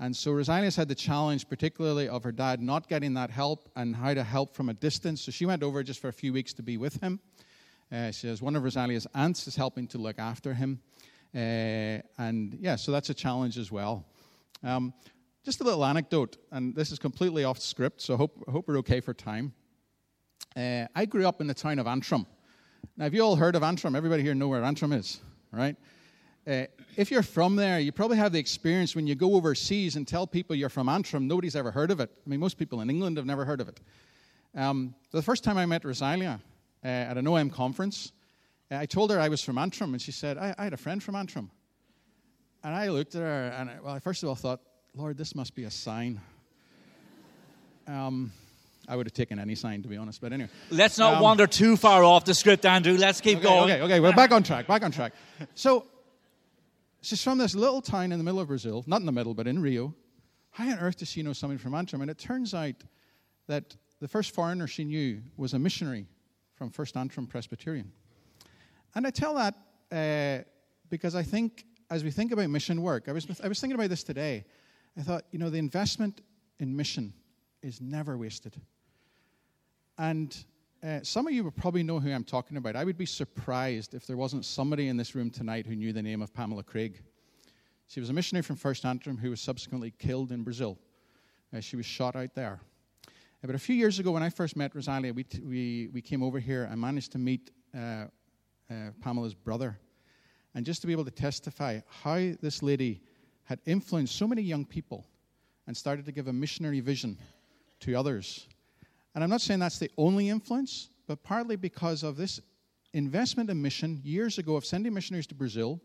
And 0.00 0.16
so 0.16 0.30
Rosalia's 0.30 0.76
had 0.76 0.88
the 0.88 0.94
challenge, 0.94 1.48
particularly 1.48 2.08
of 2.08 2.22
her 2.22 2.30
dad 2.30 2.60
not 2.60 2.88
getting 2.88 3.14
that 3.14 3.30
help 3.30 3.68
and 3.74 3.96
how 3.96 4.14
to 4.14 4.22
help 4.22 4.54
from 4.54 4.68
a 4.68 4.74
distance. 4.74 5.22
So 5.22 5.32
she 5.32 5.44
went 5.44 5.62
over 5.62 5.82
just 5.82 6.00
for 6.00 6.08
a 6.08 6.12
few 6.12 6.32
weeks 6.32 6.52
to 6.54 6.62
be 6.62 6.76
with 6.76 7.00
him. 7.00 7.18
Uh, 7.90 8.12
she 8.12 8.28
has 8.28 8.40
one 8.40 8.54
of 8.54 8.62
Rosalia's 8.62 9.06
aunts 9.14 9.48
is 9.48 9.56
helping 9.56 9.88
to 9.88 9.98
look 9.98 10.18
after 10.18 10.54
him. 10.54 10.80
Uh, 11.34 12.00
and 12.18 12.56
yeah, 12.60 12.76
so 12.76 12.92
that's 12.92 13.10
a 13.10 13.14
challenge 13.14 13.58
as 13.58 13.70
well. 13.70 14.06
Um, 14.62 14.92
just 15.44 15.60
a 15.60 15.64
little 15.64 15.84
anecdote, 15.84 16.36
and 16.50 16.74
this 16.74 16.90
is 16.92 16.98
completely 16.98 17.44
off 17.44 17.58
script, 17.58 18.00
so 18.00 18.14
I 18.14 18.16
hope, 18.16 18.44
hope 18.50 18.68
we're 18.68 18.78
okay 18.78 19.00
for 19.00 19.14
time. 19.14 19.52
Uh, 20.56 20.86
I 20.94 21.06
grew 21.06 21.26
up 21.26 21.40
in 21.40 21.46
the 21.46 21.54
town 21.54 21.78
of 21.78 21.86
Antrim. 21.86 22.26
Now, 22.96 23.04
have 23.04 23.14
you 23.14 23.22
all 23.22 23.36
heard 23.36 23.54
of 23.56 23.62
Antrim? 23.62 23.94
Everybody 23.94 24.22
here 24.22 24.34
know 24.34 24.48
where 24.48 24.64
Antrim 24.64 24.92
is, 24.92 25.20
right? 25.52 25.76
Uh, 26.46 26.64
if 26.96 27.10
you're 27.10 27.22
from 27.22 27.56
there, 27.56 27.78
you 27.78 27.92
probably 27.92 28.16
have 28.16 28.32
the 28.32 28.38
experience 28.38 28.96
when 28.96 29.06
you 29.06 29.14
go 29.14 29.34
overseas 29.34 29.96
and 29.96 30.08
tell 30.08 30.26
people 30.26 30.56
you're 30.56 30.68
from 30.68 30.88
Antrim, 30.88 31.28
nobody's 31.28 31.54
ever 31.54 31.70
heard 31.70 31.90
of 31.90 32.00
it. 32.00 32.10
I 32.26 32.28
mean, 32.28 32.40
most 32.40 32.56
people 32.56 32.80
in 32.80 32.90
England 32.90 33.18
have 33.18 33.26
never 33.26 33.44
heard 33.44 33.60
of 33.60 33.68
it. 33.68 33.80
Um, 34.54 34.94
the 35.12 35.22
first 35.22 35.44
time 35.44 35.58
I 35.58 35.66
met 35.66 35.84
Rosalia 35.84 36.40
uh, 36.82 36.88
at 36.88 37.18
an 37.18 37.26
OM 37.26 37.50
conference, 37.50 38.12
I 38.70 38.86
told 38.86 39.10
her 39.10 39.18
I 39.18 39.28
was 39.28 39.42
from 39.42 39.56
Antrim, 39.56 39.94
and 39.94 40.02
she 40.02 40.12
said, 40.12 40.36
I, 40.36 40.54
I 40.58 40.64
had 40.64 40.72
a 40.72 40.78
friend 40.78 41.02
from 41.02 41.16
Antrim. 41.16 41.50
And 42.62 42.74
I 42.74 42.88
looked 42.88 43.14
at 43.14 43.22
her, 43.22 43.54
and 43.56 43.70
I, 43.70 43.76
well, 43.82 43.94
I 43.94 43.98
first 43.98 44.22
of 44.22 44.28
all 44.28 44.34
thought, 44.34 44.60
Lord, 44.94 45.16
this 45.16 45.34
must 45.34 45.54
be 45.54 45.64
a 45.64 45.70
sign. 45.70 46.20
Um, 47.86 48.32
I 48.86 48.96
would 48.96 49.06
have 49.06 49.14
taken 49.14 49.38
any 49.38 49.54
sign, 49.54 49.82
to 49.82 49.88
be 49.88 49.96
honest. 49.96 50.20
But 50.20 50.32
anyway. 50.32 50.50
Let's 50.70 50.98
not 50.98 51.14
um, 51.14 51.22
wander 51.22 51.46
too 51.46 51.76
far 51.76 52.02
off 52.04 52.24
the 52.24 52.34
script, 52.34 52.66
Andrew. 52.66 52.96
Let's 52.96 53.20
keep 53.20 53.38
okay, 53.38 53.44
going. 53.44 53.70
Okay, 53.70 53.82
okay. 53.82 54.00
We're 54.00 54.12
back 54.12 54.32
on 54.32 54.42
track. 54.42 54.66
Back 54.66 54.82
on 54.82 54.90
track. 54.90 55.12
So, 55.54 55.86
she's 57.00 57.22
from 57.22 57.38
this 57.38 57.54
little 57.54 57.80
town 57.80 58.12
in 58.12 58.18
the 58.18 58.24
middle 58.24 58.40
of 58.40 58.48
Brazil, 58.48 58.84
not 58.86 59.00
in 59.00 59.06
the 59.06 59.12
middle, 59.12 59.34
but 59.34 59.46
in 59.46 59.62
Rio. 59.62 59.94
How 60.50 60.64
on 60.70 60.78
earth 60.78 60.96
does 60.96 61.08
she 61.08 61.22
know 61.22 61.32
somebody 61.32 61.58
from 61.58 61.74
Antrim? 61.74 62.02
And 62.02 62.10
it 62.10 62.18
turns 62.18 62.54
out 62.54 62.74
that 63.46 63.76
the 64.00 64.08
first 64.08 64.34
foreigner 64.34 64.66
she 64.66 64.84
knew 64.84 65.22
was 65.36 65.54
a 65.54 65.58
missionary 65.58 66.06
from 66.54 66.70
First 66.70 66.96
Antrim 66.96 67.26
Presbyterian. 67.26 67.92
And 68.94 69.06
I 69.06 69.10
tell 69.10 69.34
that 69.34 69.54
uh, 69.92 70.44
because 70.90 71.14
I 71.14 71.22
think, 71.22 71.64
as 71.90 72.04
we 72.04 72.10
think 72.10 72.32
about 72.32 72.48
mission 72.50 72.82
work, 72.82 73.08
I 73.08 73.12
was, 73.12 73.26
I 73.42 73.48
was 73.48 73.60
thinking 73.60 73.74
about 73.74 73.90
this 73.90 74.02
today. 74.02 74.44
I 74.98 75.02
thought, 75.02 75.24
you 75.30 75.38
know, 75.38 75.50
the 75.50 75.58
investment 75.58 76.22
in 76.58 76.74
mission 76.76 77.12
is 77.62 77.80
never 77.80 78.16
wasted. 78.16 78.56
And 79.96 80.36
uh, 80.82 81.00
some 81.02 81.26
of 81.26 81.32
you 81.32 81.42
will 81.42 81.50
probably 81.50 81.82
know 81.82 81.98
who 81.98 82.12
I'm 82.12 82.24
talking 82.24 82.56
about. 82.56 82.76
I 82.76 82.84
would 82.84 82.98
be 82.98 83.06
surprised 83.06 83.94
if 83.94 84.06
there 84.06 84.16
wasn't 84.16 84.44
somebody 84.44 84.88
in 84.88 84.96
this 84.96 85.14
room 85.14 85.30
tonight 85.30 85.66
who 85.66 85.74
knew 85.74 85.92
the 85.92 86.02
name 86.02 86.22
of 86.22 86.32
Pamela 86.32 86.62
Craig. 86.62 87.02
She 87.88 88.00
was 88.00 88.10
a 88.10 88.12
missionary 88.12 88.42
from 88.42 88.56
First 88.56 88.84
Antrim 88.84 89.16
who 89.16 89.30
was 89.30 89.40
subsequently 89.40 89.92
killed 89.98 90.30
in 90.30 90.42
Brazil. 90.42 90.78
Uh, 91.56 91.60
she 91.60 91.76
was 91.76 91.86
shot 91.86 92.14
out 92.14 92.34
there. 92.34 92.60
Uh, 93.06 93.46
but 93.46 93.54
a 93.54 93.58
few 93.58 93.74
years 93.74 93.98
ago, 93.98 94.12
when 94.12 94.22
I 94.22 94.30
first 94.30 94.56
met 94.56 94.74
Rosalia, 94.74 95.12
we, 95.12 95.24
t- 95.24 95.40
we, 95.40 95.88
we 95.92 96.00
came 96.00 96.22
over 96.22 96.38
here. 96.38 96.64
and 96.64 96.80
managed 96.80 97.12
to 97.12 97.18
meet 97.18 97.50
uh, 98.70 98.90
Pamela's 99.00 99.34
brother. 99.34 99.78
And 100.54 100.64
just 100.64 100.80
to 100.80 100.86
be 100.86 100.92
able 100.92 101.04
to 101.04 101.10
testify 101.10 101.80
how 101.88 102.32
this 102.40 102.62
lady 102.62 103.00
had 103.44 103.60
influenced 103.66 104.16
so 104.16 104.26
many 104.26 104.42
young 104.42 104.64
people 104.64 105.06
and 105.66 105.76
started 105.76 106.04
to 106.06 106.12
give 106.12 106.28
a 106.28 106.32
missionary 106.32 106.80
vision 106.80 107.18
to 107.80 107.94
others. 107.94 108.46
And 109.14 109.22
I'm 109.24 109.30
not 109.30 109.40
saying 109.40 109.60
that's 109.60 109.78
the 109.78 109.90
only 109.96 110.28
influence, 110.28 110.90
but 111.06 111.22
partly 111.22 111.56
because 111.56 112.02
of 112.02 112.16
this 112.16 112.40
investment 112.92 113.50
in 113.50 113.60
mission 113.60 114.00
years 114.02 114.38
ago 114.38 114.56
of 114.56 114.64
sending 114.64 114.94
missionaries 114.94 115.26
to 115.28 115.34
Brazil. 115.34 115.80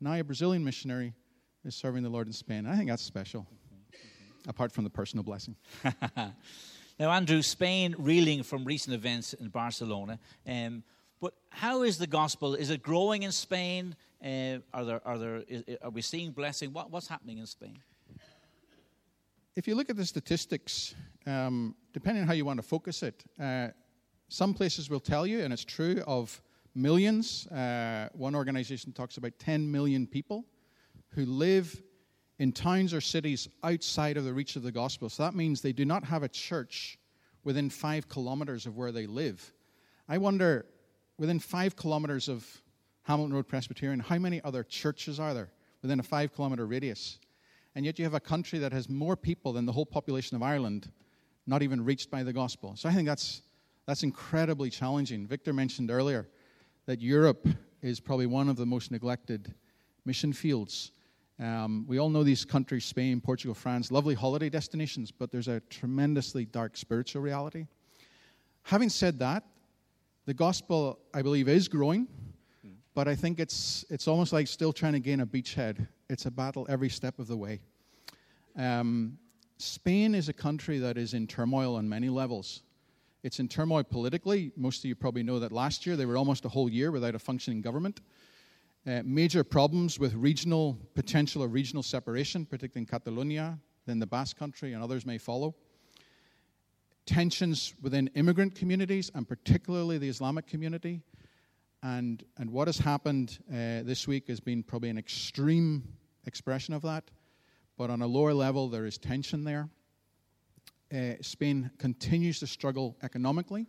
Now 0.00 0.14
a 0.14 0.22
Brazilian 0.22 0.64
missionary 0.64 1.12
is 1.64 1.74
serving 1.74 2.02
the 2.02 2.08
Lord 2.08 2.26
in 2.26 2.32
Spain. 2.32 2.66
I 2.66 2.76
think 2.76 2.88
that's 2.88 3.02
special, 3.02 3.46
apart 4.48 4.72
from 4.72 4.84
the 4.84 4.90
personal 4.90 5.22
blessing. 5.22 5.56
now, 6.16 7.10
Andrew, 7.10 7.42
Spain 7.42 7.94
reeling 7.98 8.42
from 8.42 8.64
recent 8.64 8.94
events 8.94 9.34
in 9.34 9.48
Barcelona. 9.48 10.18
Um, 10.46 10.82
but 11.20 11.34
how 11.50 11.82
is 11.82 11.98
the 11.98 12.06
gospel? 12.06 12.54
Is 12.54 12.70
it 12.70 12.82
growing 12.82 13.22
in 13.22 13.32
Spain? 13.32 13.94
Uh, 14.24 14.58
are 14.74 14.84
there 14.84 15.00
are 15.04 15.18
there 15.18 15.36
is, 15.48 15.64
are 15.82 15.90
we 15.90 16.02
seeing 16.02 16.30
blessing? 16.32 16.72
What, 16.72 16.90
what's 16.90 17.08
happening 17.08 17.38
in 17.38 17.46
Spain? 17.46 17.78
If 19.56 19.66
you 19.66 19.74
look 19.74 19.90
at 19.90 19.96
the 19.96 20.06
statistics, 20.06 20.94
um, 21.26 21.74
depending 21.92 22.22
on 22.22 22.28
how 22.28 22.34
you 22.34 22.44
want 22.44 22.58
to 22.58 22.66
focus 22.66 23.02
it, 23.02 23.24
uh, 23.38 23.68
some 24.28 24.54
places 24.54 24.88
will 24.88 25.00
tell 25.00 25.26
you, 25.26 25.40
and 25.40 25.52
it's 25.52 25.64
true, 25.64 26.02
of 26.06 26.40
millions. 26.74 27.46
Uh, 27.48 28.08
one 28.12 28.34
organization 28.34 28.92
talks 28.92 29.16
about 29.16 29.32
10 29.38 29.70
million 29.70 30.06
people 30.06 30.44
who 31.10 31.26
live 31.26 31.82
in 32.38 32.52
towns 32.52 32.94
or 32.94 33.00
cities 33.00 33.48
outside 33.64 34.16
of 34.16 34.24
the 34.24 34.32
reach 34.32 34.56
of 34.56 34.62
the 34.62 34.72
gospel. 34.72 35.08
So 35.08 35.24
that 35.24 35.34
means 35.34 35.60
they 35.60 35.72
do 35.72 35.84
not 35.84 36.04
have 36.04 36.22
a 36.22 36.28
church 36.28 36.98
within 37.44 37.68
five 37.70 38.08
kilometers 38.08 38.66
of 38.66 38.76
where 38.76 38.92
they 38.92 39.06
live. 39.06 39.52
I 40.08 40.18
wonder, 40.18 40.66
within 41.20 41.38
five 41.38 41.76
kilometers 41.76 42.30
of 42.30 42.46
Hamilton 43.02 43.34
Road 43.34 43.46
Presbyterian, 43.46 44.00
how 44.00 44.16
many 44.16 44.40
other 44.42 44.64
churches 44.64 45.20
are 45.20 45.34
there 45.34 45.50
within 45.82 46.00
a 46.00 46.02
five 46.02 46.34
kilometer 46.34 46.66
radius? 46.66 47.18
And 47.74 47.84
yet 47.84 47.98
you 47.98 48.06
have 48.06 48.14
a 48.14 48.20
country 48.20 48.58
that 48.58 48.72
has 48.72 48.88
more 48.88 49.16
people 49.16 49.52
than 49.52 49.66
the 49.66 49.72
whole 49.72 49.84
population 49.84 50.34
of 50.34 50.42
Ireland 50.42 50.90
not 51.46 51.62
even 51.62 51.84
reached 51.84 52.10
by 52.10 52.22
the 52.22 52.32
gospel. 52.32 52.74
So 52.74 52.88
I 52.88 52.94
think 52.94 53.06
that's, 53.06 53.42
that's 53.86 54.02
incredibly 54.02 54.70
challenging. 54.70 55.26
Victor 55.26 55.52
mentioned 55.52 55.90
earlier 55.90 56.26
that 56.86 57.02
Europe 57.02 57.46
is 57.82 58.00
probably 58.00 58.26
one 58.26 58.48
of 58.48 58.56
the 58.56 58.66
most 58.66 58.90
neglected 58.90 59.54
mission 60.06 60.32
fields. 60.32 60.90
Um, 61.38 61.84
we 61.86 61.98
all 61.98 62.08
know 62.08 62.24
these 62.24 62.46
countries 62.46 62.86
Spain, 62.86 63.20
Portugal, 63.20 63.54
France, 63.54 63.92
lovely 63.92 64.14
holiday 64.14 64.48
destinations, 64.48 65.10
but 65.10 65.30
there's 65.30 65.48
a 65.48 65.60
tremendously 65.68 66.46
dark 66.46 66.78
spiritual 66.78 67.20
reality. 67.20 67.66
Having 68.62 68.88
said 68.88 69.18
that, 69.18 69.44
the 70.30 70.34
gospel, 70.34 71.00
I 71.12 71.22
believe, 71.22 71.48
is 71.48 71.66
growing, 71.66 72.06
but 72.94 73.08
I 73.08 73.16
think 73.16 73.40
it's, 73.40 73.84
it's 73.90 74.06
almost 74.06 74.32
like 74.32 74.46
still 74.46 74.72
trying 74.72 74.92
to 74.92 75.00
gain 75.00 75.18
a 75.18 75.26
beachhead. 75.26 75.88
It's 76.08 76.24
a 76.26 76.30
battle 76.30 76.68
every 76.70 76.88
step 76.88 77.18
of 77.18 77.26
the 77.26 77.36
way. 77.36 77.58
Um, 78.56 79.18
Spain 79.58 80.14
is 80.14 80.28
a 80.28 80.32
country 80.32 80.78
that 80.78 80.96
is 80.96 81.14
in 81.14 81.26
turmoil 81.26 81.74
on 81.74 81.88
many 81.88 82.08
levels. 82.08 82.62
It's 83.24 83.40
in 83.40 83.48
turmoil 83.48 83.82
politically. 83.82 84.52
Most 84.56 84.84
of 84.84 84.84
you 84.84 84.94
probably 84.94 85.24
know 85.24 85.40
that 85.40 85.50
last 85.50 85.84
year 85.84 85.96
they 85.96 86.06
were 86.06 86.16
almost 86.16 86.44
a 86.44 86.48
whole 86.48 86.70
year 86.70 86.92
without 86.92 87.16
a 87.16 87.18
functioning 87.18 87.60
government. 87.60 88.00
Uh, 88.86 89.02
major 89.04 89.42
problems 89.42 89.98
with 89.98 90.14
regional 90.14 90.78
potential 90.94 91.42
of 91.42 91.52
regional 91.52 91.82
separation, 91.82 92.46
particularly 92.46 92.82
in 92.82 92.86
Catalonia, 92.86 93.58
then 93.84 93.98
the 93.98 94.06
Basque 94.06 94.38
Country, 94.38 94.74
and 94.74 94.80
others 94.84 95.04
may 95.04 95.18
follow. 95.18 95.56
Tensions 97.06 97.74
within 97.82 98.08
immigrant 98.14 98.54
communities, 98.54 99.10
and 99.14 99.26
particularly 99.26 99.98
the 99.98 100.08
Islamic 100.08 100.46
community. 100.46 101.02
And, 101.82 102.22
and 102.38 102.50
what 102.50 102.68
has 102.68 102.78
happened 102.78 103.38
uh, 103.50 103.82
this 103.82 104.06
week 104.06 104.28
has 104.28 104.40
been 104.40 104.62
probably 104.62 104.90
an 104.90 104.98
extreme 104.98 105.82
expression 106.26 106.74
of 106.74 106.82
that. 106.82 107.10
But 107.78 107.90
on 107.90 108.02
a 108.02 108.06
lower 108.06 108.34
level, 108.34 108.68
there 108.68 108.84
is 108.84 108.98
tension 108.98 109.44
there. 109.44 109.68
Uh, 110.92 111.14
Spain 111.22 111.70
continues 111.78 112.38
to 112.40 112.46
struggle 112.46 112.96
economically. 113.02 113.66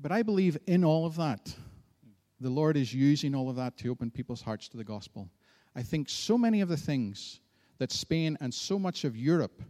But 0.00 0.12
I 0.12 0.22
believe 0.22 0.56
in 0.66 0.84
all 0.84 1.06
of 1.06 1.16
that, 1.16 1.54
the 2.38 2.50
Lord 2.50 2.76
is 2.76 2.92
using 2.92 3.34
all 3.34 3.48
of 3.48 3.56
that 3.56 3.76
to 3.78 3.88
open 3.88 4.10
people's 4.10 4.42
hearts 4.42 4.68
to 4.68 4.76
the 4.76 4.84
gospel. 4.84 5.28
I 5.74 5.82
think 5.82 6.08
so 6.08 6.36
many 6.38 6.60
of 6.60 6.68
the 6.68 6.76
things 6.76 7.40
that 7.78 7.90
Spain 7.90 8.36
and 8.40 8.52
so 8.52 8.78
much 8.78 9.04
of 9.04 9.16
Europe, 9.16 9.62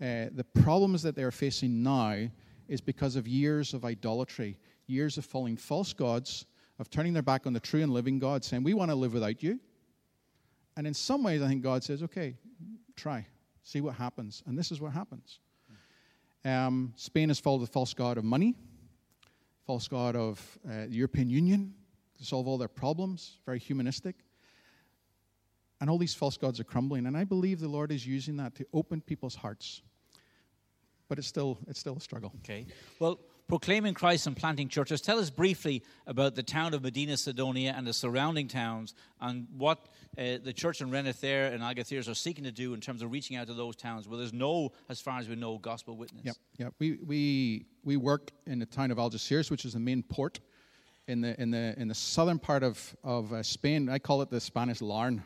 uh, 0.00 0.26
the 0.32 0.46
problems 0.62 1.02
that 1.02 1.16
they're 1.16 1.30
facing 1.30 1.82
now, 1.82 2.28
is 2.68 2.80
because 2.80 3.16
of 3.16 3.26
years 3.26 3.74
of 3.74 3.84
idolatry, 3.84 4.58
years 4.86 5.18
of 5.18 5.24
following 5.24 5.56
false 5.56 5.92
gods, 5.92 6.46
of 6.78 6.90
turning 6.90 7.12
their 7.12 7.22
back 7.22 7.46
on 7.46 7.52
the 7.52 7.60
true 7.60 7.82
and 7.82 7.92
living 7.92 8.18
God, 8.18 8.44
saying, 8.44 8.62
We 8.62 8.74
want 8.74 8.90
to 8.90 8.94
live 8.94 9.12
without 9.14 9.42
you. 9.42 9.58
And 10.76 10.86
in 10.86 10.94
some 10.94 11.24
ways, 11.24 11.42
I 11.42 11.48
think 11.48 11.62
God 11.62 11.82
says, 11.82 12.02
Okay, 12.02 12.36
try, 12.94 13.26
see 13.62 13.80
what 13.80 13.94
happens. 13.94 14.42
And 14.46 14.56
this 14.56 14.70
is 14.70 14.80
what 14.80 14.92
happens. 14.92 15.40
Um, 16.44 16.92
Spain 16.96 17.28
has 17.30 17.40
followed 17.40 17.62
the 17.62 17.66
false 17.66 17.92
god 17.94 18.16
of 18.16 18.24
money, 18.24 18.54
false 19.66 19.88
god 19.88 20.14
of 20.14 20.58
uh, 20.64 20.86
the 20.86 20.94
European 20.94 21.28
Union 21.28 21.74
to 22.18 22.24
solve 22.24 22.46
all 22.46 22.58
their 22.58 22.68
problems, 22.68 23.38
very 23.44 23.58
humanistic. 23.58 24.16
And 25.80 25.88
all 25.88 25.98
these 25.98 26.14
false 26.14 26.36
gods 26.36 26.58
are 26.58 26.64
crumbling. 26.64 27.06
And 27.06 27.16
I 27.16 27.24
believe 27.24 27.60
the 27.60 27.68
Lord 27.68 27.92
is 27.92 28.06
using 28.06 28.36
that 28.38 28.54
to 28.56 28.66
open 28.72 29.00
people's 29.00 29.36
hearts. 29.36 29.82
But 31.08 31.18
it's 31.18 31.28
still, 31.28 31.58
it's 31.66 31.80
still 31.80 31.96
a 31.96 32.00
struggle. 32.00 32.32
Okay. 32.44 32.66
Well, 32.98 33.18
proclaiming 33.48 33.94
Christ 33.94 34.26
and 34.26 34.36
planting 34.36 34.68
churches. 34.68 35.00
Tell 35.00 35.18
us 35.18 35.30
briefly 35.30 35.82
about 36.06 36.34
the 36.34 36.42
town 36.42 36.74
of 36.74 36.82
Medina 36.82 37.16
Sidonia 37.16 37.74
and 37.76 37.86
the 37.86 37.94
surrounding 37.94 38.46
towns 38.46 38.94
and 39.20 39.46
what 39.56 39.78
uh, 40.18 40.36
the 40.44 40.52
church 40.52 40.82
in 40.82 40.90
Reneth 40.90 41.20
there 41.20 41.46
and 41.46 41.62
Algeciras 41.62 42.10
are 42.10 42.14
seeking 42.14 42.44
to 42.44 42.52
do 42.52 42.74
in 42.74 42.80
terms 42.80 43.00
of 43.00 43.10
reaching 43.10 43.36
out 43.36 43.46
to 43.46 43.54
those 43.54 43.74
towns 43.74 44.06
where 44.06 44.18
there's 44.18 44.34
no, 44.34 44.72
as 44.90 45.00
far 45.00 45.18
as 45.18 45.28
we 45.28 45.34
know, 45.34 45.56
gospel 45.56 45.96
witness. 45.96 46.26
Yep, 46.26 46.36
yep. 46.58 46.74
We, 46.78 46.98
we, 47.06 47.66
we 47.84 47.96
work 47.96 48.30
in 48.46 48.58
the 48.58 48.66
town 48.66 48.90
of 48.90 48.98
Algeciras, 48.98 49.50
which 49.50 49.64
is 49.64 49.72
the 49.72 49.80
main 49.80 50.02
port 50.02 50.40
in 51.06 51.22
the, 51.22 51.40
in 51.40 51.50
the, 51.50 51.74
in 51.78 51.88
the 51.88 51.94
southern 51.94 52.38
part 52.38 52.62
of, 52.62 52.94
of 53.02 53.32
uh, 53.32 53.42
Spain. 53.42 53.88
I 53.88 53.98
call 53.98 54.20
it 54.20 54.28
the 54.28 54.40
Spanish 54.40 54.82
Larne. 54.82 55.24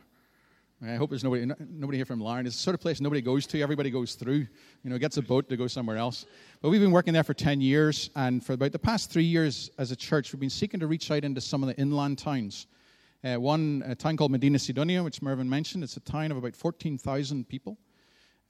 I 0.85 0.97
hope 0.97 1.11
there's 1.11 1.23
nobody, 1.23 1.49
nobody 1.71 1.99
here 1.99 2.05
from 2.05 2.21
Larne. 2.21 2.45
It's 2.45 2.57
the 2.57 2.63
sort 2.63 2.75
of 2.75 2.81
place 2.81 3.01
nobody 3.01 3.21
goes 3.21 3.47
to. 3.47 3.61
Everybody 3.61 3.89
goes 3.89 4.17
through, 4.17 4.49
you 4.83 4.91
know, 4.91 4.99
gets 4.99 5.17
a 5.17 5.23
boat 5.23 5.49
to 5.49 5.57
go 5.57 5.69
somewhere 5.69 5.97
else. 5.97 6.27
But 6.61 6.71
we've 6.71 6.81
been 6.81 6.91
working 6.91 7.15
there 7.15 7.23
for 7.23 7.35
10 7.35 7.61
years, 7.61 8.11
and 8.17 8.45
for 8.45 8.55
about 8.55 8.73
the 8.73 8.81
past 8.81 9.09
three 9.09 9.23
years 9.23 9.71
as 9.79 9.93
a 9.93 9.97
church, 9.97 10.33
we've 10.33 10.41
been 10.41 10.51
seeking 10.51 10.81
to 10.81 10.89
reach 10.89 11.09
out 11.13 11.23
into 11.23 11.41
some 11.41 11.63
of 11.63 11.69
the 11.69 11.77
inland 11.81 12.19
towns. 12.19 12.67
Uh, 13.23 13.37
one 13.37 13.85
a 13.87 13.95
town 13.95 14.17
called 14.17 14.33
Medina 14.33 14.59
Sidonia, 14.59 15.05
which 15.05 15.23
Mervyn 15.23 15.49
mentioned, 15.49 15.85
it's 15.85 15.97
a 15.97 16.01
town 16.01 16.33
of 16.33 16.37
about 16.37 16.57
14,000 16.57 17.49
people. 17.49 17.79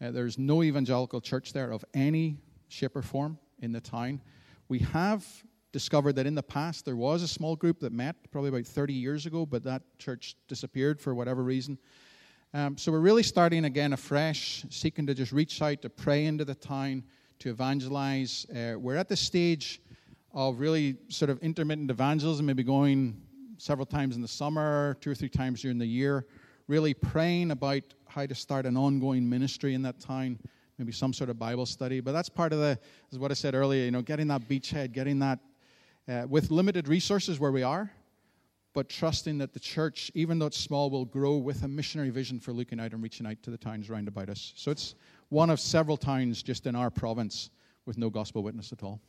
Uh, 0.01 0.11
there's 0.11 0.39
no 0.39 0.63
evangelical 0.63 1.21
church 1.21 1.53
there 1.53 1.71
of 1.71 1.85
any 1.93 2.39
shape 2.69 2.97
or 2.97 3.03
form 3.03 3.39
in 3.61 3.73
the 3.73 3.81
town. 3.81 4.23
We 4.69 4.79
have 4.79 5.27
discovered 5.73 6.15
that 6.15 6.27
in 6.27 6.35
the 6.35 6.43
past 6.43 6.87
there 6.87 6.97
was 6.97 7.23
a 7.23 7.29
small 7.29 7.57
group 7.57 7.79
that 7.81 7.93
met 7.93 8.17
probably 8.31 8.49
about 8.49 8.65
30 8.65 8.95
years 8.95 9.27
ago, 9.27 9.45
but 9.45 9.63
that 9.65 9.83
church 9.99 10.35
disappeared 10.49 10.99
for 10.99 11.15
whatever 11.15 11.43
reason. 11.43 11.79
Um, 12.55 12.77
so 12.77 12.93
we're 12.93 12.99
really 12.99 13.23
starting 13.23 13.65
again 13.65 13.95
afresh, 13.95 14.67
seeking 14.69 15.07
to 15.07 15.15
just 15.15 15.33
reach 15.33 15.63
out 15.63 15.81
to 15.81 15.89
pray 15.89 16.27
into 16.27 16.45
the 16.45 16.55
town, 16.55 17.03
to 17.39 17.49
evangelize. 17.49 18.47
Uh, 18.55 18.79
we're 18.79 18.97
at 18.97 19.09
the 19.09 19.17
stage 19.17 19.81
of 20.35 20.61
really 20.61 20.99
sort 21.09 21.31
of 21.31 21.39
intermittent 21.39 21.91
evangelism, 21.91 22.45
maybe 22.45 22.63
going 22.63 23.19
several 23.57 23.87
times 23.87 24.17
in 24.17 24.23
the 24.23 24.29
summer, 24.29 24.99
two 25.01 25.11
or 25.11 25.15
three 25.15 25.31
times 25.31 25.63
during 25.63 25.79
the 25.79 25.87
year, 25.87 26.27
really 26.69 26.93
praying 26.93 27.53
about 27.53 27.85
how 28.07 28.27
to 28.27 28.35
start 28.35 28.67
an 28.67 28.77
ongoing 28.77 29.27
ministry 29.27 29.73
in 29.73 29.81
that 29.81 29.99
town, 29.99 30.39
maybe 30.77 30.93
some 30.93 31.15
sort 31.15 31.31
of 31.31 31.39
Bible 31.39 31.65
study. 31.65 32.01
But 32.01 32.13
that's 32.13 32.29
part 32.29 32.53
of 32.53 32.59
the, 32.59 32.79
is 33.11 33.19
what 33.19 33.31
I 33.31 33.35
said 33.35 33.55
earlier, 33.55 33.87
you 33.87 33.91
know, 33.91 34.03
getting 34.03 34.29
that 34.29 34.47
beachhead, 34.47 34.93
getting 34.93 35.19
that 35.21 35.39
uh, 36.07 36.27
with 36.29 36.51
limited 36.51 36.87
resources 36.87 37.41
where 37.41 37.51
we 37.51 37.63
are, 37.63 37.91
but 38.75 38.89
trusting 38.89 39.39
that 39.39 39.53
the 39.53 39.61
church, 39.61 40.11
even 40.15 40.39
though 40.39 40.47
it's 40.47 40.59
small, 40.59 40.91
will 40.91 41.05
grow 41.05 41.37
with 41.37 41.63
a 41.63 41.69
missionary 41.69 42.11
vision 42.11 42.41
for 42.41 42.53
looking 42.53 42.81
out 42.81 42.93
and 42.93 43.03
reaching 43.03 43.27
out 43.27 43.43
to 43.43 43.51
the 43.51 43.59
towns 43.59 43.91
round 43.91 44.09
about 44.09 44.29
us. 44.29 44.53
So 44.57 44.71
it's 44.71 44.95
one 45.29 45.51
of 45.51 45.61
several 45.61 45.97
towns 45.97 46.43
just 46.43 46.67
in 46.67 46.75
our 46.75 46.91
province 46.91 47.51
with 47.85 47.99
no 47.99 48.09
gospel 48.09 48.43
witness 48.43 48.73
at 48.73 48.83
all. 48.83 49.01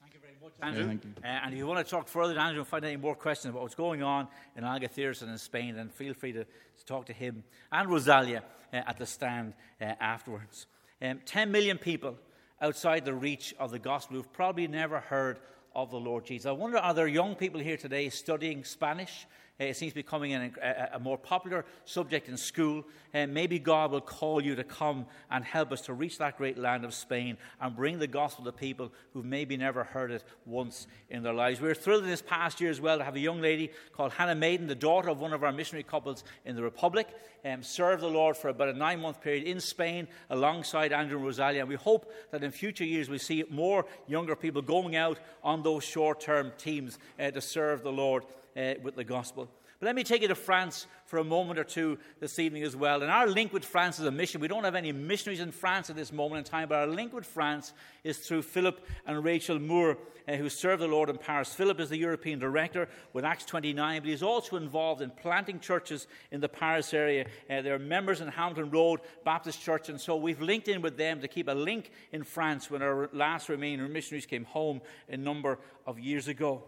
Thank 0.00 0.14
you 0.14 0.20
very 0.20 0.34
much, 0.42 0.52
Andrew. 0.62 0.82
Yeah, 0.82 0.88
thank 0.88 1.04
you. 1.04 1.10
Uh, 1.22 1.26
and 1.26 1.52
if 1.52 1.58
you 1.58 1.66
want 1.66 1.84
to 1.84 1.90
talk 1.90 2.08
further, 2.08 2.38
Andrew, 2.38 2.60
and 2.60 2.68
find 2.68 2.84
any 2.84 2.96
more 2.96 3.14
questions 3.14 3.50
about 3.50 3.62
what's 3.62 3.74
going 3.74 4.02
on 4.02 4.28
in 4.56 4.64
Algeciras 4.64 5.22
and 5.22 5.30
in 5.30 5.38
Spain, 5.38 5.76
then 5.76 5.88
feel 5.88 6.12
free 6.12 6.32
to, 6.32 6.44
to 6.44 6.84
talk 6.86 7.06
to 7.06 7.12
him 7.12 7.44
and 7.72 7.88
Rosalia 7.88 8.42
uh, 8.72 8.76
at 8.86 8.98
the 8.98 9.06
stand 9.06 9.54
uh, 9.80 9.84
afterwards. 10.00 10.66
Um, 11.00 11.20
10 11.24 11.50
million 11.50 11.78
people 11.78 12.16
outside 12.60 13.04
the 13.04 13.14
reach 13.14 13.54
of 13.58 13.70
the 13.70 13.78
gospel 13.78 14.16
who've 14.16 14.32
probably 14.32 14.66
never 14.66 15.00
heard 15.00 15.38
of 15.78 15.92
the 15.92 15.96
Lord 15.96 16.24
Jesus. 16.24 16.46
I 16.46 16.50
wonder, 16.50 16.78
are 16.78 16.92
there 16.92 17.06
young 17.06 17.36
people 17.36 17.60
here 17.60 17.76
today 17.76 18.08
studying 18.08 18.64
Spanish? 18.64 19.28
Uh, 19.60 19.64
it 19.64 19.76
seems 19.76 19.90
to 19.90 19.96
be 19.96 20.02
becoming 20.02 20.34
a, 20.34 20.90
a, 20.92 20.98
more 21.00 21.18
popular 21.18 21.64
subject 21.84 22.28
in 22.28 22.36
school. 22.36 22.84
And 23.12 23.32
uh, 23.32 23.34
maybe 23.34 23.58
God 23.58 23.90
will 23.90 24.00
call 24.00 24.40
you 24.40 24.54
to 24.54 24.62
come 24.62 25.06
and 25.30 25.44
help 25.44 25.72
us 25.72 25.80
to 25.82 25.94
reach 25.94 26.18
that 26.18 26.38
great 26.38 26.56
land 26.56 26.84
of 26.84 26.94
Spain 26.94 27.36
and 27.60 27.74
bring 27.74 27.98
the 27.98 28.06
gospel 28.06 28.44
to 28.44 28.52
people 28.52 28.92
who've 29.12 29.24
maybe 29.24 29.56
never 29.56 29.82
heard 29.82 30.12
it 30.12 30.22
once 30.46 30.86
in 31.10 31.24
their 31.24 31.32
lives. 31.32 31.60
We 31.60 31.66
were 31.66 31.74
thrilled 31.74 32.04
in 32.04 32.10
this 32.10 32.22
past 32.22 32.60
year 32.60 32.70
as 32.70 32.80
well 32.80 32.98
to 32.98 33.04
have 33.04 33.16
a 33.16 33.20
young 33.20 33.40
lady 33.40 33.72
called 33.92 34.12
Hannah 34.12 34.36
Maiden, 34.36 34.68
the 34.68 34.76
daughter 34.76 35.08
of 35.08 35.18
one 35.18 35.32
of 35.32 35.42
our 35.42 35.52
missionary 35.52 35.82
couples 35.82 36.22
in 36.44 36.54
the 36.54 36.62
Republic, 36.62 37.08
um, 37.44 37.62
serve 37.62 38.00
the 38.00 38.08
Lord 38.08 38.36
for 38.36 38.48
about 38.48 38.68
a 38.68 38.72
nine 38.72 39.00
month 39.00 39.20
period 39.20 39.44
in 39.44 39.58
Spain 39.58 40.06
alongside 40.30 40.92
Andrew 40.92 41.16
and 41.16 41.26
Rosalia. 41.26 41.60
And 41.60 41.68
we 41.68 41.74
hope 41.74 42.12
that 42.30 42.44
in 42.44 42.52
future 42.52 42.84
years 42.84 43.08
we 43.08 43.18
see 43.18 43.42
more 43.50 43.86
younger 44.06 44.36
people 44.36 44.62
going 44.62 44.94
out 44.94 45.18
on 45.42 45.64
those 45.64 45.82
short 45.82 46.20
term 46.20 46.52
teams 46.58 46.98
uh, 47.18 47.32
to 47.32 47.40
serve 47.40 47.82
the 47.82 47.92
Lord 47.92 48.24
uh, 48.58 48.74
with 48.82 48.96
the 48.96 49.04
gospel. 49.04 49.48
But 49.80 49.86
let 49.86 49.94
me 49.94 50.02
take 50.02 50.22
you 50.22 50.28
to 50.28 50.34
France 50.34 50.88
for 51.06 51.18
a 51.18 51.24
moment 51.24 51.58
or 51.58 51.64
two 51.64 51.98
this 52.18 52.40
evening 52.40 52.64
as 52.64 52.74
well. 52.74 53.02
And 53.02 53.12
our 53.12 53.28
link 53.28 53.52
with 53.52 53.64
France 53.64 54.00
is 54.00 54.06
a 54.06 54.10
mission. 54.10 54.40
We 54.40 54.48
don't 54.48 54.64
have 54.64 54.74
any 54.74 54.90
missionaries 54.90 55.38
in 55.38 55.52
France 55.52 55.88
at 55.88 55.94
this 55.94 56.12
moment 56.12 56.38
in 56.40 56.50
time, 56.50 56.68
but 56.68 56.80
our 56.80 56.86
link 56.88 57.12
with 57.12 57.24
France 57.24 57.72
is 58.02 58.18
through 58.18 58.42
Philip 58.42 58.84
and 59.06 59.22
Rachel 59.22 59.60
Moore, 59.60 59.96
uh, 60.26 60.32
who 60.32 60.48
serve 60.48 60.80
the 60.80 60.88
Lord 60.88 61.08
in 61.10 61.16
Paris. 61.16 61.54
Philip 61.54 61.78
is 61.78 61.90
the 61.90 61.96
European 61.96 62.40
director 62.40 62.88
with 63.12 63.24
Acts 63.24 63.44
29, 63.44 64.00
but 64.00 64.08
he's 64.08 64.22
also 64.22 64.56
involved 64.56 65.00
in 65.00 65.10
planting 65.10 65.60
churches 65.60 66.08
in 66.32 66.40
the 66.40 66.48
Paris 66.48 66.92
area. 66.92 67.26
Uh, 67.48 67.62
they're 67.62 67.78
members 67.78 68.20
in 68.20 68.26
Hamilton 68.26 68.70
Road 68.70 69.00
Baptist 69.24 69.62
Church, 69.62 69.88
and 69.88 70.00
so 70.00 70.16
we've 70.16 70.42
linked 70.42 70.66
in 70.66 70.82
with 70.82 70.96
them 70.96 71.20
to 71.20 71.28
keep 71.28 71.46
a 71.46 71.52
link 71.52 71.92
in 72.10 72.24
France 72.24 72.68
when 72.68 72.82
our 72.82 73.08
last 73.12 73.48
remaining 73.48 73.92
missionaries 73.92 74.26
came 74.26 74.44
home 74.44 74.80
a 75.08 75.16
number 75.16 75.60
of 75.86 76.00
years 76.00 76.26
ago. 76.26 76.64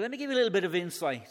But 0.00 0.04
let 0.04 0.12
me 0.12 0.16
give 0.16 0.30
you 0.30 0.36
a 0.36 0.40
little 0.40 0.50
bit 0.50 0.64
of 0.64 0.74
insight 0.74 1.28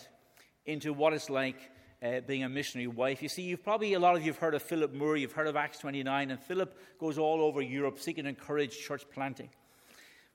into 0.64 0.94
what 0.94 1.12
it's 1.12 1.28
like 1.28 1.56
uh, 2.04 2.20
being 2.28 2.44
a 2.44 2.50
missionary 2.50 2.86
wife. 2.86 3.24
You 3.24 3.28
see, 3.28 3.42
you've 3.42 3.64
probably, 3.64 3.96
a 3.96 4.00
lot 4.00 4.16
of 4.16 4.22
you 4.22 4.32
have 4.32 4.38
heard 4.38 4.54
of 4.54 4.62
Philip 4.62 4.94
Moore, 4.94 5.18
you've 5.18 5.32
heard 5.32 5.48
of 5.48 5.56
Acts 5.56 5.80
29, 5.80 6.30
and 6.30 6.40
Philip 6.40 6.78
goes 7.00 7.18
all 7.18 7.42
over 7.42 7.64
Europe 7.64 7.98
seeking 7.98 8.26
to 8.26 8.30
encourage 8.30 8.78
church 8.78 9.06
planting. 9.12 9.50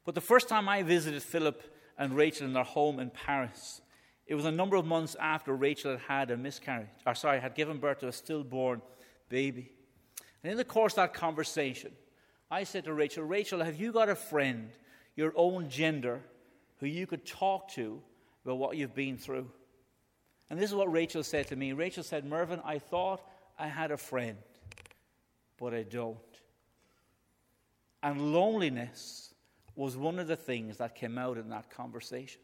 But 0.04 0.16
the 0.16 0.20
first 0.20 0.48
time 0.48 0.68
I 0.68 0.82
visited 0.82 1.22
Philip 1.22 1.62
and 1.96 2.16
Rachel 2.16 2.48
in 2.48 2.54
their 2.54 2.64
home 2.64 2.98
in 2.98 3.10
Paris, 3.10 3.80
it 4.26 4.34
was 4.34 4.46
a 4.46 4.50
number 4.50 4.74
of 4.74 4.84
months 4.84 5.14
after 5.20 5.54
Rachel 5.54 5.92
had 5.92 6.00
had 6.00 6.30
a 6.32 6.36
miscarriage, 6.36 6.88
or 7.06 7.14
sorry, 7.14 7.38
had 7.38 7.54
given 7.54 7.78
birth 7.78 8.00
to 8.00 8.08
a 8.08 8.12
stillborn 8.12 8.82
baby. 9.28 9.70
And 10.42 10.50
in 10.50 10.58
the 10.58 10.64
course 10.64 10.94
of 10.94 10.96
that 10.96 11.14
conversation, 11.14 11.92
I 12.50 12.64
said 12.64 12.82
to 12.86 12.94
Rachel, 12.94 13.22
Rachel, 13.22 13.62
have 13.62 13.78
you 13.78 13.92
got 13.92 14.08
a 14.08 14.16
friend, 14.16 14.70
your 15.14 15.32
own 15.36 15.70
gender, 15.70 16.20
who 16.78 16.86
you 16.86 17.06
could 17.06 17.24
talk 17.24 17.68
to 17.74 18.02
about 18.44 18.58
what 18.58 18.76
you've 18.76 18.94
been 18.94 19.16
through? 19.16 19.50
And 20.50 20.60
this 20.60 20.70
is 20.70 20.76
what 20.76 20.92
Rachel 20.92 21.22
said 21.22 21.48
to 21.48 21.56
me. 21.56 21.72
Rachel 21.72 22.02
said, 22.02 22.24
Mervyn, 22.24 22.60
I 22.64 22.78
thought 22.78 23.22
I 23.58 23.68
had 23.68 23.90
a 23.90 23.96
friend, 23.96 24.36
but 25.58 25.72
I 25.74 25.82
don't. 25.82 26.18
And 28.02 28.32
loneliness 28.34 29.32
was 29.74 29.96
one 29.96 30.18
of 30.18 30.26
the 30.26 30.36
things 30.36 30.76
that 30.76 30.94
came 30.94 31.18
out 31.18 31.38
in 31.38 31.48
that 31.48 31.70
conversation. 31.70 32.40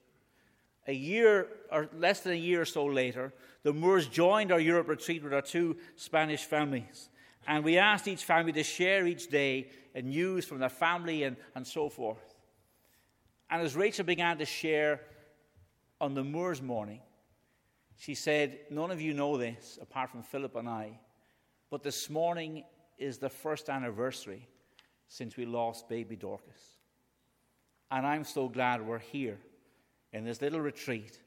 A 0.86 0.92
year, 0.92 1.46
or 1.70 1.88
less 1.96 2.20
than 2.20 2.32
a 2.32 2.36
year 2.36 2.62
or 2.62 2.64
so 2.64 2.86
later, 2.86 3.32
the 3.62 3.72
Moores 3.72 4.06
joined 4.06 4.50
our 4.50 4.58
Europe 4.58 4.88
retreat 4.88 5.22
with 5.22 5.34
our 5.34 5.42
two 5.42 5.76
Spanish 5.96 6.44
families. 6.44 7.10
And 7.46 7.62
we 7.62 7.78
asked 7.78 8.08
each 8.08 8.24
family 8.24 8.52
to 8.52 8.62
share 8.62 9.06
each 9.06 9.28
day 9.28 9.68
news 9.94 10.46
from 10.46 10.58
their 10.58 10.68
family 10.68 11.24
and, 11.24 11.36
and 11.54 11.66
so 11.66 11.88
forth. 11.88 12.34
And 13.50 13.62
as 13.62 13.76
Rachel 13.76 14.04
began 14.04 14.38
to 14.38 14.46
share 14.46 15.00
on 16.00 16.14
the 16.14 16.24
Moores 16.24 16.62
morning, 16.62 17.00
she 17.96 18.14
said, 18.14 18.60
None 18.70 18.90
of 18.90 19.00
you 19.00 19.12
know 19.12 19.36
this 19.36 19.78
apart 19.82 20.10
from 20.10 20.22
Philip 20.22 20.56
and 20.56 20.68
I, 20.68 20.98
but 21.70 21.82
this 21.82 22.08
morning 22.08 22.64
is 22.98 23.18
the 23.18 23.28
first 23.28 23.68
anniversary 23.68 24.48
since 25.08 25.36
we 25.36 25.44
lost 25.44 25.88
baby 25.88 26.16
Dorcas. 26.16 26.78
And 27.90 28.06
I'm 28.06 28.24
so 28.24 28.48
glad 28.48 28.86
we're 28.86 28.98
here 28.98 29.38
in 30.12 30.24
this 30.24 30.40
little 30.40 30.60
retreat 30.60 31.20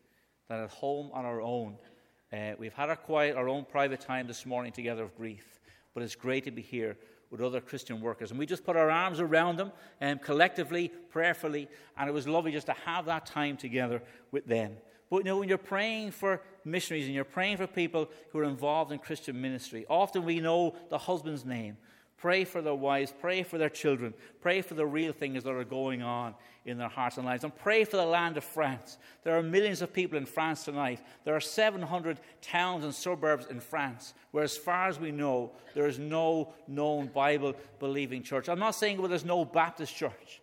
that 0.47 0.59
at 0.59 0.69
home 0.69 1.11
on 1.13 1.25
our 1.25 1.41
own. 1.41 1.77
Uh, 2.31 2.53
we've 2.57 2.73
had 2.73 2.89
our 2.89 2.95
quiet, 2.95 3.35
our 3.35 3.47
own 3.47 3.65
private 3.65 4.01
time 4.01 4.27
this 4.27 4.45
morning 4.45 4.71
together 4.71 5.03
of 5.03 5.15
grief, 5.15 5.59
but 5.93 6.03
it's 6.03 6.15
great 6.15 6.43
to 6.45 6.51
be 6.51 6.61
here 6.61 6.97
with 7.29 7.41
other 7.41 7.61
Christian 7.61 7.99
workers. 7.99 8.29
And 8.29 8.39
we 8.39 8.45
just 8.45 8.63
put 8.63 8.75
our 8.75 8.91
arms 8.91 9.19
around 9.19 9.57
them 9.57 9.71
um, 10.01 10.19
collectively, 10.19 10.91
prayerfully, 11.09 11.67
and 11.97 12.07
it 12.07 12.11
was 12.11 12.27
lovely 12.27 12.51
just 12.51 12.67
to 12.67 12.75
have 12.85 13.05
that 13.05 13.25
time 13.25 13.57
together 13.57 14.03
with 14.31 14.45
them. 14.45 14.73
But 15.09 15.17
you 15.17 15.23
know, 15.25 15.37
when 15.37 15.49
you're 15.49 15.57
praying 15.57 16.11
for 16.11 16.41
missionaries 16.65 17.05
and 17.05 17.13
you're 17.13 17.23
praying 17.23 17.57
for 17.57 17.67
people 17.67 18.09
who 18.31 18.39
are 18.39 18.43
involved 18.43 18.91
in 18.91 18.99
Christian 18.99 19.39
ministry, 19.41 19.85
often 19.89 20.25
we 20.25 20.39
know 20.39 20.75
the 20.89 20.97
husband's 20.97 21.45
name. 21.45 21.77
Pray 22.23 22.45
for 22.45 22.61
their 22.61 22.73
wives, 22.73 23.13
pray 23.19 23.43
for 23.43 23.57
their 23.57 23.67
children, 23.67 24.13
pray 24.39 24.61
for 24.61 24.75
the 24.75 24.85
real 24.85 25.11
things 25.11 25.43
that 25.43 25.51
are 25.51 25.65
going 25.65 26.01
on 26.01 26.33
in 26.63 26.77
their 26.77 26.87
hearts 26.87 27.17
and 27.17 27.25
lives, 27.25 27.43
and 27.43 27.53
pray 27.53 27.83
for 27.83 27.97
the 27.97 28.05
land 28.05 28.37
of 28.37 28.45
France. 28.45 28.97
There 29.25 29.37
are 29.37 29.43
millions 29.43 29.81
of 29.81 29.91
people 29.91 30.17
in 30.17 30.25
France 30.25 30.63
tonight. 30.63 31.01
There 31.25 31.35
are 31.35 31.41
700 31.41 32.21
towns 32.41 32.85
and 32.85 32.95
suburbs 32.95 33.47
in 33.47 33.59
France 33.59 34.13
where, 34.31 34.45
as 34.45 34.55
far 34.55 34.87
as 34.87 35.01
we 35.01 35.11
know, 35.11 35.51
there 35.73 35.85
is 35.85 35.99
no 35.99 36.53
known 36.65 37.07
Bible 37.07 37.55
believing 37.77 38.23
church. 38.23 38.47
I'm 38.47 38.57
not 38.57 38.75
saying 38.75 38.99
where 38.99 39.09
there's 39.09 39.25
no 39.25 39.43
Baptist 39.43 39.93
church, 39.93 40.41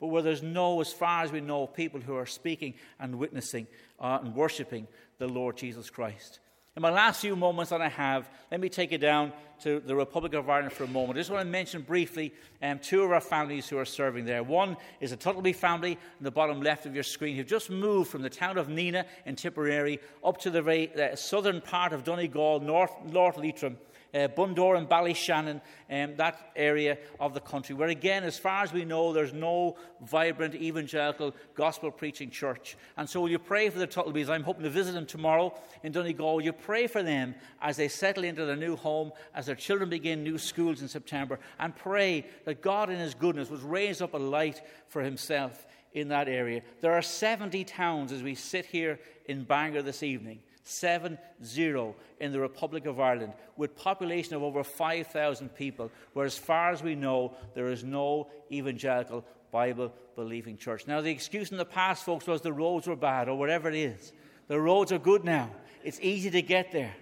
but 0.00 0.06
where 0.06 0.22
there's 0.22 0.42
no, 0.42 0.80
as 0.80 0.94
far 0.94 1.24
as 1.24 1.30
we 1.30 1.42
know, 1.42 1.66
people 1.66 2.00
who 2.00 2.14
are 2.14 2.24
speaking 2.24 2.72
and 2.98 3.16
witnessing 3.16 3.66
uh, 4.00 4.20
and 4.22 4.34
worshipping 4.34 4.88
the 5.18 5.28
Lord 5.28 5.58
Jesus 5.58 5.90
Christ. 5.90 6.40
In 6.78 6.82
my 6.82 6.90
last 6.90 7.22
few 7.22 7.34
moments 7.34 7.70
that 7.70 7.82
I 7.82 7.88
have, 7.88 8.30
let 8.52 8.60
me 8.60 8.68
take 8.68 8.92
you 8.92 8.98
down 8.98 9.32
to 9.62 9.80
the 9.80 9.96
Republic 9.96 10.32
of 10.34 10.48
Ireland 10.48 10.72
for 10.72 10.84
a 10.84 10.86
moment. 10.86 11.18
I 11.18 11.22
just 11.22 11.30
want 11.32 11.44
to 11.44 11.50
mention 11.50 11.82
briefly 11.82 12.32
um, 12.62 12.78
two 12.78 13.02
of 13.02 13.10
our 13.10 13.20
families 13.20 13.68
who 13.68 13.76
are 13.78 13.84
serving 13.84 14.24
there. 14.24 14.44
One 14.44 14.76
is 15.00 15.10
a 15.10 15.16
Tuttleby 15.16 15.54
family 15.54 15.94
in 15.94 16.22
the 16.22 16.30
bottom 16.30 16.62
left 16.62 16.86
of 16.86 16.94
your 16.94 17.02
screen 17.02 17.34
who've 17.34 17.48
just 17.48 17.68
moved 17.68 18.10
from 18.12 18.22
the 18.22 18.30
town 18.30 18.58
of 18.58 18.68
Nenagh 18.68 19.06
in 19.26 19.34
Tipperary 19.34 19.98
up 20.22 20.38
to 20.42 20.50
the 20.50 20.62
very, 20.62 20.94
uh, 20.94 21.16
southern 21.16 21.60
part 21.60 21.92
of 21.92 22.04
Donegal, 22.04 22.60
North, 22.60 22.92
North 23.06 23.38
Leitrim 23.38 23.76
uh, 24.14 24.28
Bundoran 24.28 24.78
and 24.78 24.88
Ballyshannon, 24.88 25.60
um, 25.90 26.16
that 26.16 26.52
area 26.56 26.98
of 27.20 27.34
the 27.34 27.40
country, 27.40 27.74
where 27.74 27.88
again, 27.88 28.24
as 28.24 28.38
far 28.38 28.62
as 28.62 28.72
we 28.72 28.84
know, 28.84 29.12
there's 29.12 29.32
no 29.32 29.76
vibrant 30.02 30.54
evangelical 30.54 31.34
gospel 31.54 31.90
preaching 31.90 32.30
church. 32.30 32.76
And 32.96 33.08
so, 33.08 33.20
will 33.20 33.30
you 33.30 33.38
pray 33.38 33.68
for 33.70 33.78
the 33.78 33.86
Tuttlebys? 33.86 34.28
I'm 34.28 34.42
hoping 34.42 34.64
to 34.64 34.70
visit 34.70 34.92
them 34.92 35.06
tomorrow 35.06 35.54
in 35.82 35.92
Donegal. 35.92 36.36
Will 36.36 36.44
you 36.44 36.52
pray 36.52 36.86
for 36.86 37.02
them 37.02 37.34
as 37.60 37.76
they 37.76 37.88
settle 37.88 38.24
into 38.24 38.44
their 38.44 38.56
new 38.56 38.76
home, 38.76 39.12
as 39.34 39.46
their 39.46 39.54
children 39.54 39.90
begin 39.90 40.22
new 40.22 40.38
schools 40.38 40.82
in 40.82 40.88
September, 40.88 41.38
and 41.58 41.76
pray 41.76 42.26
that 42.44 42.62
God, 42.62 42.90
in 42.90 42.98
His 42.98 43.14
goodness, 43.14 43.50
would 43.50 43.62
raise 43.62 44.00
up 44.00 44.14
a 44.14 44.18
light 44.18 44.62
for 44.88 45.02
Himself 45.02 45.66
in 45.92 46.08
that 46.08 46.28
area. 46.28 46.62
There 46.80 46.92
are 46.92 47.02
70 47.02 47.64
towns 47.64 48.12
as 48.12 48.22
we 48.22 48.34
sit 48.34 48.66
here 48.66 49.00
in 49.26 49.44
Bangor 49.44 49.82
this 49.82 50.02
evening 50.02 50.40
7 50.68 51.18
0 51.42 51.96
in 52.20 52.30
the 52.32 52.40
Republic 52.40 52.84
of 52.84 53.00
Ireland, 53.00 53.32
with 53.56 53.74
population 53.74 54.34
of 54.34 54.42
over 54.42 54.62
5,000 54.62 55.48
people, 55.54 55.90
where, 56.12 56.26
as 56.26 56.36
far 56.36 56.70
as 56.70 56.82
we 56.82 56.94
know, 56.94 57.34
there 57.54 57.68
is 57.68 57.84
no 57.84 58.28
evangelical 58.52 59.24
Bible 59.50 59.92
believing 60.14 60.58
church. 60.58 60.86
Now, 60.86 61.00
the 61.00 61.10
excuse 61.10 61.50
in 61.50 61.56
the 61.56 61.64
past, 61.64 62.04
folks, 62.04 62.26
was 62.26 62.42
the 62.42 62.52
roads 62.52 62.86
were 62.86 62.96
bad 62.96 63.28
or 63.28 63.38
whatever 63.38 63.68
it 63.68 63.76
is. 63.76 64.12
The 64.48 64.60
roads 64.60 64.92
are 64.92 64.98
good 64.98 65.24
now, 65.24 65.50
it's 65.84 66.00
easy 66.00 66.30
to 66.30 66.42
get 66.42 66.70
there. 66.70 66.94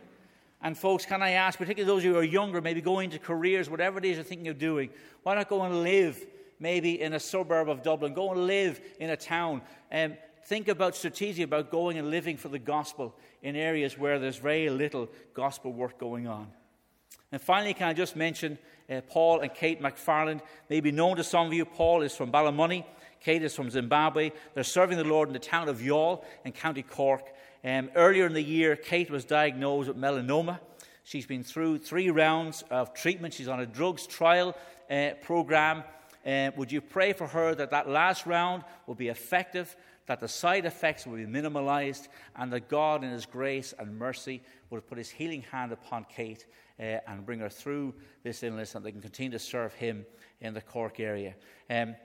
And, 0.62 0.78
folks, 0.78 1.04
can 1.04 1.20
I 1.22 1.30
ask, 1.32 1.58
particularly 1.58 1.92
those 1.92 2.02
who 2.02 2.16
are 2.16 2.24
younger, 2.24 2.60
maybe 2.60 2.80
going 2.80 3.10
into 3.10 3.18
careers, 3.18 3.68
whatever 3.68 3.98
it 3.98 4.04
is 4.04 4.16
you're 4.16 4.24
thinking 4.24 4.48
of 4.48 4.58
doing, 4.58 4.90
why 5.22 5.34
not 5.34 5.48
go 5.48 5.62
and 5.62 5.82
live 5.82 6.24
maybe 6.58 7.00
in 7.00 7.12
a 7.12 7.20
suburb 7.20 7.68
of 7.68 7.82
Dublin? 7.82 8.14
Go 8.14 8.30
and 8.30 8.46
live 8.46 8.80
in 8.98 9.10
a 9.10 9.16
town. 9.16 9.60
Um, 9.92 10.14
think 10.46 10.68
about 10.68 10.94
strategy 10.94 11.42
about 11.42 11.70
going 11.70 11.98
and 11.98 12.10
living 12.10 12.36
for 12.36 12.48
the 12.48 12.58
gospel 12.58 13.14
in 13.46 13.54
areas 13.54 13.96
where 13.96 14.18
there's 14.18 14.38
very 14.38 14.68
little 14.68 15.08
gospel 15.32 15.72
work 15.72 16.00
going 16.00 16.26
on. 16.26 16.48
And 17.30 17.40
finally, 17.40 17.74
can 17.74 17.86
I 17.86 17.92
just 17.92 18.16
mention 18.16 18.58
uh, 18.90 19.02
Paul 19.08 19.38
and 19.38 19.54
Kate 19.54 19.80
McFarland? 19.80 20.40
Maybe 20.68 20.90
known 20.90 21.16
to 21.18 21.22
some 21.22 21.46
of 21.46 21.52
you, 21.52 21.64
Paul 21.64 22.02
is 22.02 22.12
from 22.12 22.32
Ballymoney, 22.32 22.84
Kate 23.20 23.44
is 23.44 23.54
from 23.54 23.70
Zimbabwe. 23.70 24.32
They're 24.54 24.64
serving 24.64 24.98
the 24.98 25.04
Lord 25.04 25.28
in 25.28 25.32
the 25.32 25.38
town 25.38 25.68
of 25.68 25.78
Youghal 25.78 26.24
in 26.44 26.50
County 26.50 26.82
Cork. 26.82 27.22
Um, 27.62 27.88
earlier 27.94 28.26
in 28.26 28.32
the 28.32 28.42
year, 28.42 28.74
Kate 28.74 29.10
was 29.10 29.24
diagnosed 29.24 29.86
with 29.86 29.96
melanoma. 29.96 30.58
She's 31.04 31.26
been 31.26 31.44
through 31.44 31.78
three 31.78 32.10
rounds 32.10 32.64
of 32.68 32.94
treatment. 32.94 33.32
She's 33.32 33.46
on 33.46 33.60
a 33.60 33.66
drugs 33.66 34.08
trial 34.08 34.56
uh, 34.90 35.10
program. 35.22 35.84
Uh, 36.26 36.50
would 36.56 36.72
you 36.72 36.80
pray 36.80 37.12
for 37.12 37.28
her 37.28 37.54
that 37.54 37.70
that 37.70 37.88
last 37.88 38.26
round 38.26 38.64
will 38.88 38.96
be 38.96 39.06
effective, 39.06 39.76
that 40.06 40.20
the 40.20 40.28
side 40.28 40.64
effects 40.64 41.06
will 41.06 41.16
be 41.16 41.26
minimalized, 41.26 42.08
and 42.36 42.52
that 42.52 42.68
God, 42.68 43.04
in 43.04 43.10
His 43.10 43.26
grace 43.26 43.74
and 43.78 43.98
mercy, 43.98 44.42
will 44.70 44.80
put 44.80 44.98
His 44.98 45.10
healing 45.10 45.42
hand 45.42 45.72
upon 45.72 46.06
Kate 46.14 46.46
uh, 46.78 46.98
and 47.06 47.26
bring 47.26 47.40
her 47.40 47.48
through 47.48 47.94
this 48.22 48.42
illness, 48.42 48.74
and 48.74 48.84
they 48.84 48.92
can 48.92 49.00
continue 49.00 49.32
to 49.32 49.38
serve 49.38 49.74
Him 49.74 50.06
in 50.40 50.54
the 50.54 50.60
Cork 50.60 51.00
area. 51.00 51.34
Um, 51.68 51.96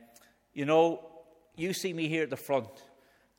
you 0.54 0.66
know, 0.66 1.08
you 1.56 1.74
see 1.74 1.94
me 1.94 2.08
here 2.08 2.24
at 2.24 2.30
the 2.30 2.38
front, 2.38 2.70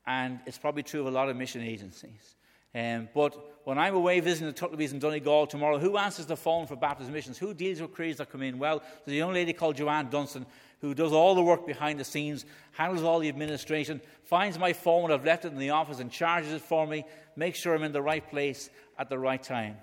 and 0.07 0.40
it's 0.46 0.59
probably 0.59 0.83
true 0.83 1.01
of 1.01 1.07
a 1.07 1.11
lot 1.11 1.29
of 1.29 1.37
mission 1.37 1.62
agencies. 1.62 2.37
Um, 2.75 3.09
but 3.15 3.37
when 3.65 3.79
I'm 3.79 3.95
away 3.95 4.21
visiting 4.21 4.47
the 4.47 4.53
Tuttleby's 4.53 4.93
in 4.93 4.99
Donegal 4.99 5.47
tomorrow, 5.47 5.79
who 5.79 5.97
answers 5.97 6.27
the 6.27 6.37
phone 6.37 6.67
for 6.67 6.75
Baptist 6.75 7.11
missions? 7.11 7.39
Who 7.39 7.55
deals 7.55 7.81
with 7.81 7.95
queries 7.95 8.17
that 8.17 8.31
come 8.31 8.43
in? 8.43 8.59
Well, 8.59 8.83
there's 9.05 9.15
a 9.15 9.19
young 9.19 9.35
lady 9.35 9.53
called 9.53 9.77
Joanne 9.77 10.09
Dunstan 10.09 10.47
who 10.81 10.95
does 10.95 11.13
all 11.13 11.37
the 11.37 11.43
work 11.43 11.65
behind 11.65 12.01
the 12.01 12.05
scenes, 12.05 12.45
handles 12.73 13.05
all 13.05 13.21
the 13.21 13.29
administration, 13.29 14.01
finds 14.25 14.59
my 14.59 14.73
phone 14.73 15.05
when 15.05 15.13
I've 15.13 15.25
left 15.25 15.45
it 15.45 15.53
in 15.53 15.59
the 15.59 15.71
office 15.71 16.01
and 16.01 16.11
charges 16.11 16.53
it 16.53 16.61
for 16.61 16.87
me, 16.87 17.05
makes 17.37 17.61
sure 17.61 17.75
I'm 17.75 17.85
in 17.85 17.93
the 17.93 18.03
right 18.03 18.29
place 18.29 18.69
at 18.99 19.09
the 19.09 19.19
right 19.19 19.41
time. 19.41 19.77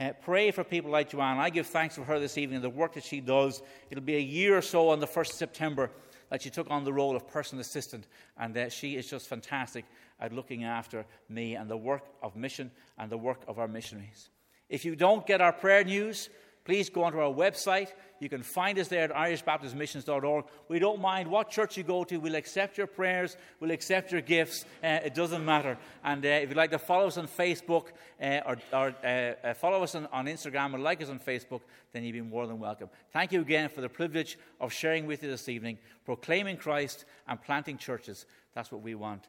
Uh, 0.00 0.12
pray 0.22 0.50
for 0.50 0.64
people 0.64 0.90
like 0.90 1.10
Joanne. 1.10 1.38
I 1.38 1.50
give 1.50 1.66
thanks 1.66 1.94
for 1.94 2.04
her 2.04 2.18
this 2.18 2.38
evening, 2.38 2.56
and 2.56 2.64
the 2.64 2.70
work 2.70 2.94
that 2.94 3.04
she 3.04 3.20
does. 3.20 3.62
It'll 3.90 4.02
be 4.02 4.16
a 4.16 4.20
year 4.20 4.56
or 4.56 4.62
so 4.62 4.88
on 4.88 4.98
the 4.98 5.06
1st 5.06 5.30
of 5.30 5.36
September 5.36 5.90
that 6.30 6.42
she 6.42 6.50
took 6.50 6.70
on 6.70 6.84
the 6.84 6.92
role 6.92 7.14
of 7.16 7.28
personal 7.28 7.60
assistant, 7.60 8.06
and 8.38 8.56
uh, 8.56 8.68
she 8.70 8.96
is 8.96 9.08
just 9.08 9.28
fantastic 9.28 9.84
at 10.20 10.32
looking 10.32 10.64
after 10.64 11.04
me 11.28 11.54
and 11.54 11.70
the 11.70 11.76
work 11.76 12.04
of 12.22 12.36
mission 12.36 12.70
and 12.98 13.10
the 13.10 13.18
work 13.18 13.42
of 13.48 13.58
our 13.58 13.68
missionaries. 13.68 14.30
If 14.68 14.84
you 14.84 14.96
don't 14.96 15.26
get 15.26 15.40
our 15.40 15.52
prayer 15.52 15.84
news, 15.84 16.28
please 16.64 16.90
go 16.90 17.04
onto 17.04 17.20
our 17.20 17.32
website. 17.32 17.92
You 18.18 18.28
can 18.28 18.42
find 18.42 18.78
us 18.78 18.88
there 18.88 19.04
at 19.04 19.12
irishbaptistmissions.org. 19.12 20.46
We 20.68 20.80
don't 20.80 21.00
mind 21.00 21.30
what 21.30 21.50
church 21.50 21.76
you 21.76 21.84
go 21.84 22.02
to. 22.04 22.16
We'll 22.16 22.34
accept 22.34 22.76
your 22.76 22.88
prayers. 22.88 23.36
We'll 23.60 23.70
accept 23.70 24.10
your 24.10 24.22
gifts. 24.22 24.64
Uh, 24.82 24.98
it 25.04 25.14
doesn't 25.14 25.44
matter. 25.44 25.78
And 26.02 26.24
uh, 26.24 26.28
if 26.28 26.48
you'd 26.48 26.56
like 26.56 26.72
to 26.72 26.78
follow 26.78 27.06
us 27.06 27.18
on 27.18 27.28
Facebook 27.28 27.88
uh, 28.20 28.40
or, 28.44 28.56
or 28.72 28.94
uh, 29.04 29.06
uh, 29.46 29.54
follow 29.54 29.82
us 29.84 29.94
on, 29.94 30.06
on 30.06 30.26
Instagram 30.26 30.74
or 30.74 30.78
like 30.78 31.00
us 31.00 31.10
on 31.10 31.20
Facebook, 31.20 31.60
then 31.92 32.02
you'd 32.02 32.14
be 32.14 32.20
more 32.22 32.48
than 32.48 32.58
welcome. 32.58 32.88
Thank 33.12 33.30
you 33.30 33.42
again 33.42 33.68
for 33.68 33.82
the 33.82 33.88
privilege 33.88 34.36
of 34.60 34.72
sharing 34.72 35.06
with 35.06 35.22
you 35.22 35.30
this 35.30 35.48
evening, 35.48 35.78
proclaiming 36.04 36.56
Christ 36.56 37.04
and 37.28 37.40
planting 37.40 37.78
churches. 37.78 38.26
That's 38.54 38.72
what 38.72 38.82
we 38.82 38.96
want 38.96 39.28